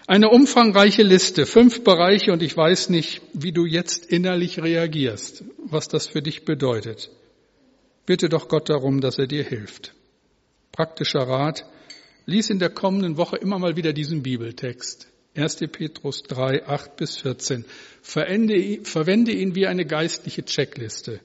Eine 0.07 0.31
umfangreiche 0.31 1.03
Liste, 1.03 1.45
fünf 1.45 1.85
Bereiche 1.85 2.33
und 2.33 2.43
ich 2.43 2.57
weiß 2.57 2.89
nicht, 2.89 3.21
wie 3.35 3.53
du 3.53 3.67
jetzt 3.67 4.07
innerlich 4.07 4.63
reagierst, 4.63 5.45
was 5.59 5.89
das 5.89 6.07
für 6.07 6.23
dich 6.23 6.47
bedeutet. 6.47 7.11
Bitte 8.09 8.31
doch 8.31 8.49
Gott 8.49 8.71
darum, 8.71 9.03
dass 9.03 9.19
er 9.19 9.27
dir 9.27 9.45
hilft. 9.45 9.93
Praktischer 10.73 11.29
Rat, 11.29 11.67
lies 12.25 12.49
in 12.49 12.59
der 12.59 12.71
kommenden 12.71 13.19
Woche 13.19 13.37
immer 13.37 13.59
mal 13.59 13.77
wieder 13.77 13.93
diesen 13.93 14.23
Bibeltext. 14.23 15.09
1. 15.37 15.57
Petrus 15.71 16.23
3, 16.23 16.67
8 16.67 16.97
bis 16.97 17.19
14. 17.19 17.67
Verwende 18.01 18.55
ihn 19.33 19.55
wie 19.55 19.67
eine 19.67 19.85
geistliche 19.85 20.43
Checkliste. 20.43 21.21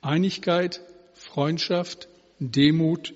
Einigkeit, 0.00 0.80
Freundschaft, 1.12 2.08
Demut, 2.40 3.14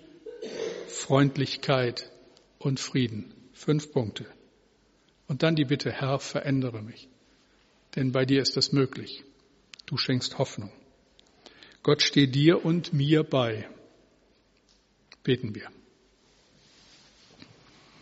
Freundlichkeit 0.86 2.12
und 2.60 2.78
Frieden. 2.78 3.34
Fünf 3.52 3.90
Punkte. 3.90 4.26
Und 5.26 5.42
dann 5.42 5.56
die 5.56 5.64
Bitte, 5.64 5.90
Herr, 5.90 6.20
verändere 6.20 6.82
mich. 6.82 7.08
Denn 7.96 8.12
bei 8.12 8.24
dir 8.24 8.42
ist 8.42 8.56
das 8.56 8.70
möglich. 8.70 9.24
Du 9.86 9.96
schenkst 9.96 10.38
Hoffnung. 10.38 10.70
Gott 11.88 12.02
steht 12.02 12.34
dir 12.34 12.66
und 12.66 12.92
mir 12.92 13.22
bei. 13.22 13.66
Beten 15.22 15.54
wir. 15.54 15.70